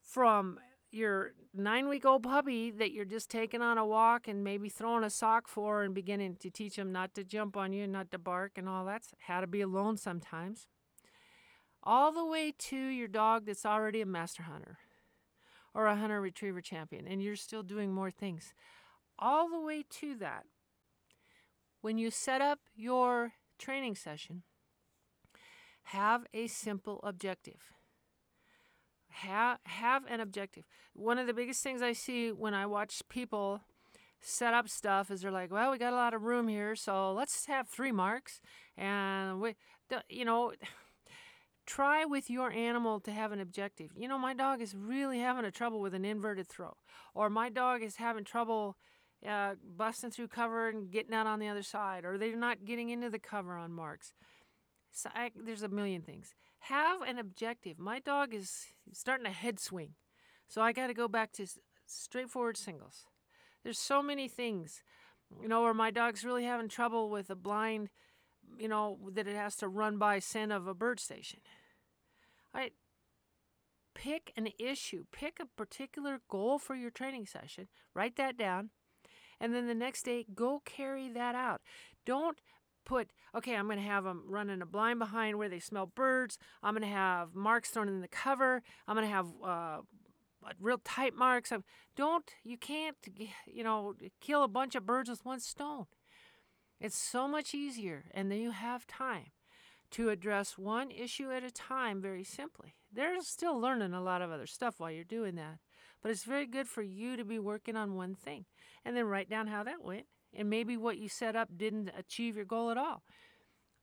from 0.00 0.58
your 0.92 1.32
nine 1.54 1.88
week 1.88 2.04
old 2.04 2.22
puppy 2.22 2.70
that 2.70 2.92
you're 2.92 3.04
just 3.04 3.30
taking 3.30 3.62
on 3.62 3.78
a 3.78 3.86
walk 3.86 4.28
and 4.28 4.44
maybe 4.44 4.68
throwing 4.68 5.04
a 5.04 5.10
sock 5.10 5.48
for 5.48 5.82
and 5.82 5.94
beginning 5.94 6.36
to 6.36 6.50
teach 6.50 6.76
them 6.76 6.92
not 6.92 7.14
to 7.14 7.24
jump 7.24 7.56
on 7.56 7.72
you, 7.72 7.84
and 7.84 7.92
not 7.92 8.10
to 8.10 8.18
bark, 8.18 8.52
and 8.56 8.68
all 8.68 8.84
that's 8.84 9.14
how 9.26 9.40
to 9.40 9.46
be 9.46 9.60
alone 9.60 9.96
sometimes, 9.96 10.66
all 11.82 12.12
the 12.12 12.24
way 12.24 12.52
to 12.56 12.76
your 12.76 13.08
dog 13.08 13.46
that's 13.46 13.66
already 13.66 14.00
a 14.00 14.06
master 14.06 14.44
hunter 14.44 14.78
or 15.74 15.86
a 15.86 15.96
hunter 15.96 16.20
retriever 16.20 16.60
champion 16.60 17.06
and 17.06 17.22
you're 17.22 17.36
still 17.36 17.62
doing 17.62 17.92
more 17.92 18.10
things. 18.10 18.52
All 19.18 19.48
the 19.48 19.60
way 19.60 19.84
to 20.00 20.14
that. 20.16 20.44
When 21.80 21.98
you 21.98 22.10
set 22.10 22.40
up 22.40 22.60
your 22.74 23.32
training 23.58 23.96
session, 23.96 24.42
have 25.84 26.26
a 26.32 26.46
simple 26.46 27.00
objective 27.02 27.72
have 29.22 29.58
have 29.64 30.04
an 30.08 30.20
objective. 30.20 30.64
One 30.94 31.18
of 31.18 31.26
the 31.26 31.34
biggest 31.34 31.62
things 31.62 31.82
I 31.82 31.92
see 31.92 32.30
when 32.30 32.54
I 32.54 32.66
watch 32.66 33.02
people 33.08 33.62
set 34.20 34.54
up 34.54 34.68
stuff 34.68 35.10
is 35.10 35.22
they're 35.22 35.30
like, 35.30 35.50
well, 35.50 35.70
we 35.72 35.78
got 35.78 35.92
a 35.92 35.96
lot 35.96 36.14
of 36.14 36.22
room 36.22 36.48
here, 36.48 36.76
so 36.76 37.12
let's 37.12 37.46
have 37.46 37.68
three 37.68 37.92
marks, 37.92 38.40
and 38.76 39.40
we, 39.40 39.54
you 40.08 40.24
know, 40.24 40.52
try 41.66 42.04
with 42.04 42.30
your 42.30 42.50
animal 42.52 43.00
to 43.00 43.12
have 43.12 43.32
an 43.32 43.40
objective. 43.40 43.90
You 43.96 44.08
know, 44.08 44.18
my 44.18 44.34
dog 44.34 44.60
is 44.60 44.74
really 44.74 45.18
having 45.18 45.44
a 45.44 45.50
trouble 45.50 45.80
with 45.80 45.94
an 45.94 46.04
inverted 46.04 46.48
throw, 46.48 46.76
or 47.14 47.30
my 47.30 47.48
dog 47.48 47.82
is 47.82 47.96
having 47.96 48.24
trouble 48.24 48.76
uh, 49.28 49.54
busting 49.76 50.10
through 50.10 50.28
cover 50.28 50.68
and 50.68 50.90
getting 50.90 51.14
out 51.14 51.26
on 51.26 51.38
the 51.38 51.48
other 51.48 51.62
side, 51.62 52.04
or 52.04 52.18
they're 52.18 52.36
not 52.36 52.64
getting 52.64 52.90
into 52.90 53.10
the 53.10 53.18
cover 53.18 53.56
on 53.56 53.72
marks. 53.72 54.14
So 54.92 55.10
I, 55.14 55.30
there's 55.34 55.62
a 55.62 55.68
million 55.68 56.02
things. 56.02 56.34
Have 56.66 57.02
an 57.02 57.18
objective. 57.18 57.78
My 57.78 57.98
dog 57.98 58.34
is 58.34 58.66
starting 58.92 59.26
a 59.26 59.30
head 59.30 59.58
swing, 59.58 59.94
so 60.48 60.62
I 60.62 60.72
got 60.72 60.86
to 60.86 60.94
go 60.94 61.08
back 61.08 61.32
to 61.32 61.46
straightforward 61.86 62.56
singles. 62.56 63.06
There's 63.64 63.78
so 63.78 64.02
many 64.02 64.28
things, 64.28 64.82
you 65.40 65.48
know, 65.48 65.62
where 65.62 65.74
my 65.74 65.90
dog's 65.90 66.24
really 66.24 66.44
having 66.44 66.68
trouble 66.68 67.10
with 67.10 67.30
a 67.30 67.34
blind, 67.34 67.90
you 68.58 68.68
know, 68.68 68.98
that 69.12 69.26
it 69.26 69.34
has 69.34 69.56
to 69.56 69.68
run 69.68 69.98
by 69.98 70.20
scent 70.20 70.52
of 70.52 70.66
a 70.66 70.74
bird 70.74 71.00
station. 71.00 71.40
Pick 73.94 74.32
an 74.36 74.48
issue, 74.58 75.04
pick 75.12 75.38
a 75.38 75.46
particular 75.46 76.20
goal 76.28 76.58
for 76.58 76.74
your 76.74 76.90
training 76.90 77.26
session, 77.26 77.68
write 77.94 78.16
that 78.16 78.36
down, 78.38 78.70
and 79.38 79.54
then 79.54 79.66
the 79.66 79.74
next 79.74 80.04
day 80.04 80.26
go 80.34 80.62
carry 80.64 81.08
that 81.10 81.34
out. 81.34 81.60
Don't 82.06 82.38
put 82.84 83.10
okay 83.34 83.54
i'm 83.54 83.66
going 83.66 83.78
to 83.78 83.84
have 83.84 84.04
them 84.04 84.24
running 84.26 84.62
a 84.62 84.66
blind 84.66 84.98
behind 84.98 85.38
where 85.38 85.48
they 85.48 85.60
smell 85.60 85.86
birds. 85.86 86.38
I'm 86.62 86.74
going 86.74 86.82
to 86.82 86.94
have 86.94 87.34
marks 87.34 87.70
thrown 87.70 87.88
in 87.88 88.00
the 88.00 88.08
cover. 88.08 88.62
I'm 88.86 88.96
going 88.96 89.06
to 89.06 89.14
have 89.14 89.26
uh, 89.44 89.78
real 90.60 90.80
tight 90.84 91.14
marks. 91.14 91.52
Don't 91.96 92.30
you 92.44 92.56
can't 92.56 92.96
you 93.46 93.64
know 93.64 93.94
kill 94.20 94.42
a 94.42 94.48
bunch 94.48 94.74
of 94.74 94.86
birds 94.86 95.10
with 95.10 95.24
one 95.24 95.40
stone. 95.40 95.86
It's 96.80 96.98
so 96.98 97.28
much 97.28 97.54
easier 97.54 98.04
and 98.12 98.30
then 98.30 98.40
you 98.40 98.50
have 98.50 98.86
time 98.86 99.32
to 99.92 100.08
address 100.08 100.56
one 100.56 100.90
issue 100.90 101.30
at 101.30 101.44
a 101.44 101.50
time 101.50 102.00
very 102.00 102.24
simply. 102.24 102.74
They're 102.92 103.20
still 103.20 103.58
learning 103.58 103.92
a 103.92 104.02
lot 104.02 104.22
of 104.22 104.30
other 104.30 104.46
stuff 104.46 104.74
while 104.78 104.90
you're 104.90 105.04
doing 105.04 105.36
that 105.36 105.58
but 106.02 106.10
it's 106.10 106.24
very 106.24 106.46
good 106.46 106.66
for 106.66 106.82
you 106.82 107.16
to 107.16 107.24
be 107.24 107.38
working 107.38 107.76
on 107.76 107.94
one 107.94 108.14
thing 108.14 108.44
and 108.84 108.96
then 108.96 109.04
write 109.04 109.30
down 109.30 109.46
how 109.46 109.62
that 109.62 109.82
went. 109.82 110.06
And 110.34 110.48
maybe 110.48 110.76
what 110.76 110.98
you 110.98 111.08
set 111.08 111.36
up 111.36 111.50
didn't 111.56 111.90
achieve 111.96 112.36
your 112.36 112.44
goal 112.44 112.70
at 112.70 112.78
all. 112.78 113.02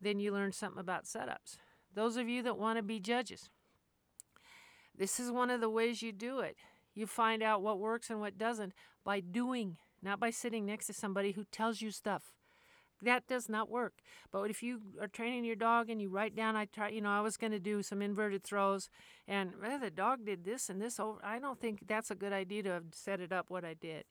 Then 0.02 0.20
you 0.20 0.32
learn 0.32 0.52
something 0.52 0.80
about 0.80 1.06
setups. 1.06 1.58
Those 1.94 2.18
of 2.18 2.28
you 2.28 2.42
that 2.44 2.58
want 2.58 2.78
to 2.78 2.84
be 2.84 3.00
judges, 3.00 3.50
this 4.98 5.20
is 5.20 5.32
one 5.32 5.50
of 5.50 5.62
the 5.62 5.70
ways 5.70 6.02
you 6.02 6.12
do 6.12 6.40
it. 6.40 6.58
You 6.94 7.08
find 7.08 7.42
out 7.42 7.62
what 7.62 7.80
works 7.80 8.10
and 8.10 8.20
what 8.20 8.38
doesn't 8.38 8.74
by 9.06 9.20
doing, 9.20 9.78
not 10.02 10.20
by 10.20 10.30
sitting 10.30 10.66
next 10.66 10.88
to 10.88 10.94
somebody 10.94 11.32
who 11.32 11.46
tells 11.46 11.82
you 11.82 11.92
stuff. 11.92 12.34
That 13.02 13.28
does 13.28 13.48
not 13.48 13.70
work. 13.70 13.94
But 14.32 14.50
if 14.50 14.62
you 14.62 14.82
are 15.00 15.08
training 15.08 15.46
your 15.46 15.56
dog 15.56 15.90
and 15.90 16.02
you 16.02 16.10
write 16.10 16.36
down, 16.36 16.56
I 16.56 16.66
try, 16.66 16.90
you 16.90 17.02
know, 17.02 17.10
I 17.10 17.22
was 17.22 17.38
going 17.38 17.54
to 17.54 17.60
do 17.60 17.82
some 17.82 18.02
inverted 18.02 18.44
throws, 18.44 18.90
and 19.28 19.54
well, 19.62 19.80
the 19.80 19.90
dog 19.90 20.26
did 20.26 20.44
this 20.44 20.70
and 20.70 20.82
this 20.82 21.00
over. 21.00 21.20
I 21.24 21.40
don't 21.40 21.62
think 21.62 21.88
that's 21.88 22.12
a 22.12 22.16
good 22.16 22.34
idea 22.34 22.64
to 22.64 22.70
have 22.72 22.84
set 22.92 23.22
it 23.22 23.32
up 23.32 23.50
what 23.50 23.64
I 23.64 23.74
did. 23.74 24.04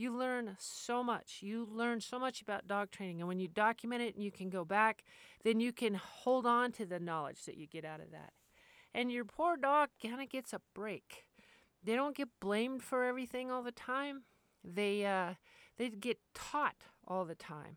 You 0.00 0.16
learn 0.16 0.56
so 0.58 1.04
much. 1.04 1.40
You 1.42 1.68
learn 1.70 2.00
so 2.00 2.18
much 2.18 2.40
about 2.40 2.66
dog 2.66 2.90
training, 2.90 3.20
and 3.20 3.28
when 3.28 3.38
you 3.38 3.48
document 3.48 4.00
it 4.00 4.14
and 4.14 4.24
you 4.24 4.32
can 4.32 4.48
go 4.48 4.64
back, 4.64 5.04
then 5.44 5.60
you 5.60 5.74
can 5.74 5.92
hold 5.92 6.46
on 6.46 6.72
to 6.72 6.86
the 6.86 6.98
knowledge 6.98 7.44
that 7.44 7.58
you 7.58 7.66
get 7.66 7.84
out 7.84 8.00
of 8.00 8.10
that. 8.10 8.32
And 8.94 9.12
your 9.12 9.26
poor 9.26 9.58
dog 9.58 9.90
kind 10.02 10.22
of 10.22 10.30
gets 10.30 10.54
a 10.54 10.62
break. 10.72 11.26
They 11.84 11.96
don't 11.96 12.16
get 12.16 12.30
blamed 12.40 12.82
for 12.82 13.04
everything 13.04 13.50
all 13.50 13.62
the 13.62 13.72
time. 13.72 14.22
They 14.64 15.04
uh, 15.04 15.34
they 15.76 15.90
get 15.90 16.18
taught 16.34 16.76
all 17.06 17.26
the 17.26 17.34
time. 17.34 17.76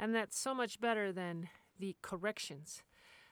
And 0.00 0.12
that's 0.12 0.36
so 0.36 0.54
much 0.54 0.80
better 0.80 1.12
than 1.12 1.48
the 1.78 1.94
corrections 2.02 2.82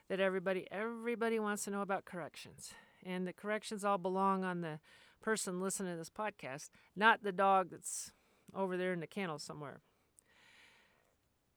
that 0.09 0.21
everybody 0.21 0.69
everybody 0.71 1.41
wants 1.41 1.65
to 1.65 1.73
know 1.73 1.83
about 1.83 2.05
corrections. 2.05 2.75
And 3.05 3.27
the 3.27 3.33
corrections 3.33 3.85
all 3.85 3.99
belong 3.99 4.45
on 4.45 4.61
the 4.61 4.79
person 5.21 5.61
listening 5.61 5.95
to 5.95 5.99
this 5.99 6.11
podcast, 6.11 6.71
not 6.95 7.25
the 7.25 7.33
dog 7.33 7.71
that's 7.73 8.13
over 8.55 8.77
there 8.77 8.93
in 8.93 9.01
the 9.01 9.07
kennel 9.07 9.39
somewhere. 9.39 9.81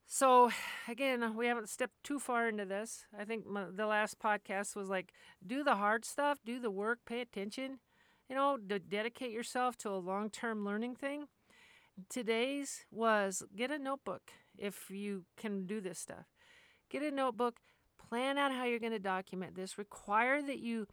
So, 0.06 0.52
again, 0.88 1.36
we 1.36 1.48
haven't 1.48 1.70
stepped 1.70 2.04
too 2.04 2.20
far 2.20 2.48
into 2.48 2.66
this. 2.66 3.06
I 3.18 3.24
think 3.26 3.48
my, 3.48 3.66
the 3.74 3.88
last 3.88 4.20
podcast 4.20 4.76
was 4.76 4.88
like, 4.88 5.12
do 5.46 5.64
the 5.64 5.76
hard 5.76 6.06
stuff, 6.06 6.40
do 6.46 6.60
the 6.60 6.70
work, 6.70 7.00
pay 7.06 7.22
attention, 7.22 7.80
you 8.30 8.36
know, 8.36 8.58
d- 8.58 8.80
dedicate 8.80 9.32
yourself 9.32 9.78
to 9.80 9.90
a 9.90 9.98
long 9.98 10.30
term 10.30 10.66
learning 10.66 10.96
thing. 10.96 11.28
Today's 12.10 12.86
was 12.92 13.44
get 13.56 13.72
a 13.72 13.80
notebook 13.80 14.32
if 14.58 14.90
you 14.90 15.26
can 15.38 15.66
do 15.66 15.82
this 15.82 16.00
stuff. 16.00 16.26
Get 16.90 17.02
a 17.02 17.12
notebook, 17.12 17.58
plan 17.98 18.38
out 18.38 18.52
how 18.52 18.66
you're 18.66 18.80
going 18.80 18.92
to 18.92 19.00
document 19.00 19.56
this, 19.56 19.78
require 19.78 20.42
that 20.42 20.60
you 20.60 20.88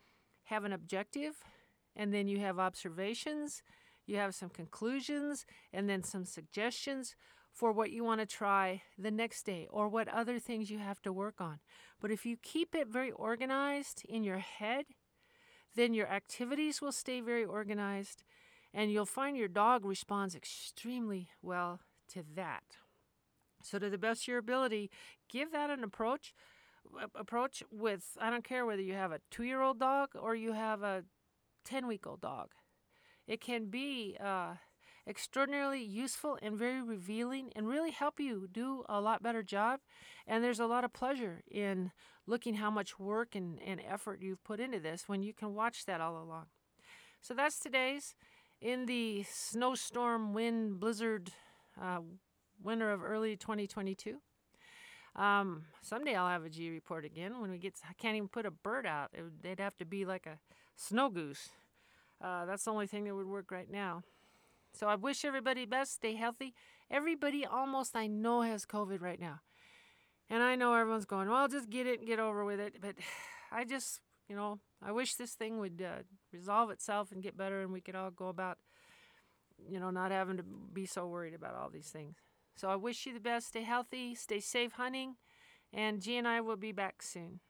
have 0.45 0.65
an 0.65 0.73
objective, 0.73 1.37
and 1.95 2.13
then 2.15 2.27
you 2.29 2.41
have 2.41 2.59
observations, 2.59 3.63
you 4.11 4.17
have 4.17 4.35
some 4.35 4.51
conclusions, 4.51 5.47
and 5.73 5.89
then 5.89 6.03
some 6.03 6.25
suggestions 6.25 7.15
for 7.53 7.73
what 7.73 7.91
you 7.91 8.05
want 8.05 8.21
to 8.21 8.27
try 8.27 8.83
the 8.99 9.11
next 9.11 9.45
day 9.45 9.67
or 9.71 9.89
what 9.89 10.09
other 10.09 10.39
things 10.39 10.71
you 10.71 10.79
have 10.79 11.01
to 11.03 11.13
work 11.13 11.41
on. 11.41 11.59
But 12.01 12.11
if 12.11 12.25
you 12.25 12.37
keep 12.37 12.75
it 12.75 12.89
very 12.89 13.11
organized 13.11 14.05
in 14.09 14.25
your 14.25 14.39
head, 14.39 14.87
then 15.75 15.95
your 15.95 16.09
activities 16.09 16.81
will 16.81 16.93
stay 16.93 17.21
very 17.21 17.45
organized 17.45 18.25
and 18.73 18.93
you'll 18.93 19.07
find 19.07 19.37
your 19.37 19.49
dog 19.49 19.85
responds 19.85 20.35
extremely 20.35 21.29
well 21.43 21.81
to 22.13 22.23
that. 22.37 22.63
So, 23.63 23.79
to 23.79 23.91
the 23.91 23.99
best 23.99 24.23
of 24.23 24.29
your 24.29 24.39
ability, 24.39 24.91
give 25.29 25.53
that 25.53 25.71
an 25.71 25.85
approach. 25.85 26.33
Approach 27.15 27.63
with 27.71 28.17
I 28.19 28.31
don't 28.31 28.45
care 28.45 28.65
whether 28.65 28.81
you 28.81 28.95
have 28.95 29.13
a 29.13 29.21
two 29.31 29.43
year 29.43 29.61
old 29.61 29.79
dog 29.79 30.11
or 30.19 30.35
you 30.35 30.53
have 30.53 30.83
a 30.83 31.05
10 31.65 31.87
week 31.87 32.07
old 32.07 32.21
dog. 32.21 32.49
It 33.27 33.41
can 33.41 33.67
be 33.67 34.17
uh, 34.23 34.55
extraordinarily 35.07 35.83
useful 35.83 36.39
and 36.43 36.57
very 36.57 36.83
revealing 36.83 37.51
and 37.55 37.69
really 37.69 37.91
help 37.91 38.21
you 38.21 38.49
do 38.51 38.85
a 38.89 39.01
lot 39.01 39.23
better 39.23 39.43
job. 39.43 39.81
And 40.27 40.43
there's 40.43 40.61
a 40.61 40.67
lot 40.67 40.85
of 40.85 40.93
pleasure 40.93 41.43
in 41.51 41.93
looking 42.27 42.55
how 42.55 42.71
much 42.71 42.99
work 42.99 43.35
and, 43.35 43.59
and 43.65 43.81
effort 43.89 44.23
you've 44.23 44.45
put 44.45 44.61
into 44.61 44.81
this 44.81 45.09
when 45.09 45.23
you 45.23 45.33
can 45.33 45.55
watch 45.55 45.85
that 45.87 46.01
all 46.01 46.23
along. 46.23 46.47
So 47.21 47.35
that's 47.35 47.59
today's. 47.59 48.15
In 48.61 48.87
the 48.87 49.25
snowstorm, 49.29 50.33
wind, 50.35 50.81
blizzard, 50.81 51.31
uh, 51.81 52.01
winter 52.63 52.91
of 52.91 53.03
early 53.03 53.37
2022. 53.37 54.19
Um, 55.17 55.65
someday 55.83 56.15
I'll 56.15 56.29
have 56.29 56.45
a 56.45 56.51
G 56.51 56.71
report 56.71 57.05
again 57.05 57.41
when 57.41 57.51
we 57.51 57.59
get. 57.59 57.75
I 57.89 57.95
can't 57.95 58.17
even 58.17 58.29
put 58.29 58.47
a 58.47 58.51
bird 58.51 58.87
out. 58.87 59.11
It, 59.13 59.43
they'd 59.43 59.61
have 59.61 59.77
to 59.79 59.85
be 59.85 60.05
like 60.05 60.27
a 60.27 60.39
snow 60.77 61.09
goose. 61.09 61.51
Uh, 62.23 62.45
that's 62.45 62.65
the 62.65 62.71
only 62.73 62.87
thing 62.87 63.05
that 63.05 63.15
would 63.15 63.27
work 63.27 63.51
right 63.51 63.71
now. 63.71 64.03
So 64.75 64.87
I 64.87 64.95
wish 64.95 65.25
everybody 65.25 65.65
best. 65.67 65.95
Stay 65.95 66.15
healthy. 66.15 66.55
Everybody 66.91 67.45
almost 67.45 67.97
I 67.97 68.07
know 68.07 68.43
has 68.43 68.67
COVID 68.67 69.01
right 69.01 69.21
now, 69.21 69.41
and 70.29 70.43
I 70.43 70.55
know 70.57 70.75
everyone's 70.75 71.05
going, 71.05 71.29
"Well, 71.29 71.49
just 71.49 71.71
get 71.71 71.87
it 71.87 72.01
and 72.01 72.09
get 72.09 72.21
over 72.21 72.45
with 72.45 72.61
it." 72.61 72.77
But 72.81 72.97
I 73.53 73.65
just, 73.65 74.01
you 74.29 74.37
know, 74.37 74.61
I 74.83 74.93
wish 74.93 75.15
this 75.15 75.35
thing 75.35 75.59
would 75.59 75.83
uh, 75.83 76.03
resolve 76.33 76.71
itself 76.71 77.13
and 77.13 77.23
get 77.23 77.37
better, 77.37 77.63
and 77.63 77.73
we 77.73 77.81
could 77.81 77.95
all 77.97 78.11
go 78.11 78.29
about, 78.29 78.59
you 79.69 79.81
know, 79.81 79.91
not 79.91 80.11
having 80.11 80.37
to 80.37 80.45
be 80.73 80.87
so 80.87 81.07
worried 81.07 81.35
about 81.35 81.55
all 81.55 81.71
these 81.71 81.89
things. 81.89 82.17
So 82.57 82.69
I 82.69 82.77
wish 82.77 83.07
you 83.07 83.15
the 83.15 83.21
best. 83.21 83.49
Stay 83.49 83.63
healthy, 83.63 84.15
stay 84.15 84.41
safe 84.41 84.73
hunting, 84.73 85.17
and 85.73 86.01
G 86.01 86.17
and 86.17 86.29
I 86.29 86.41
will 86.41 86.57
be 86.57 86.73
back 86.73 87.03
soon. 87.03 87.41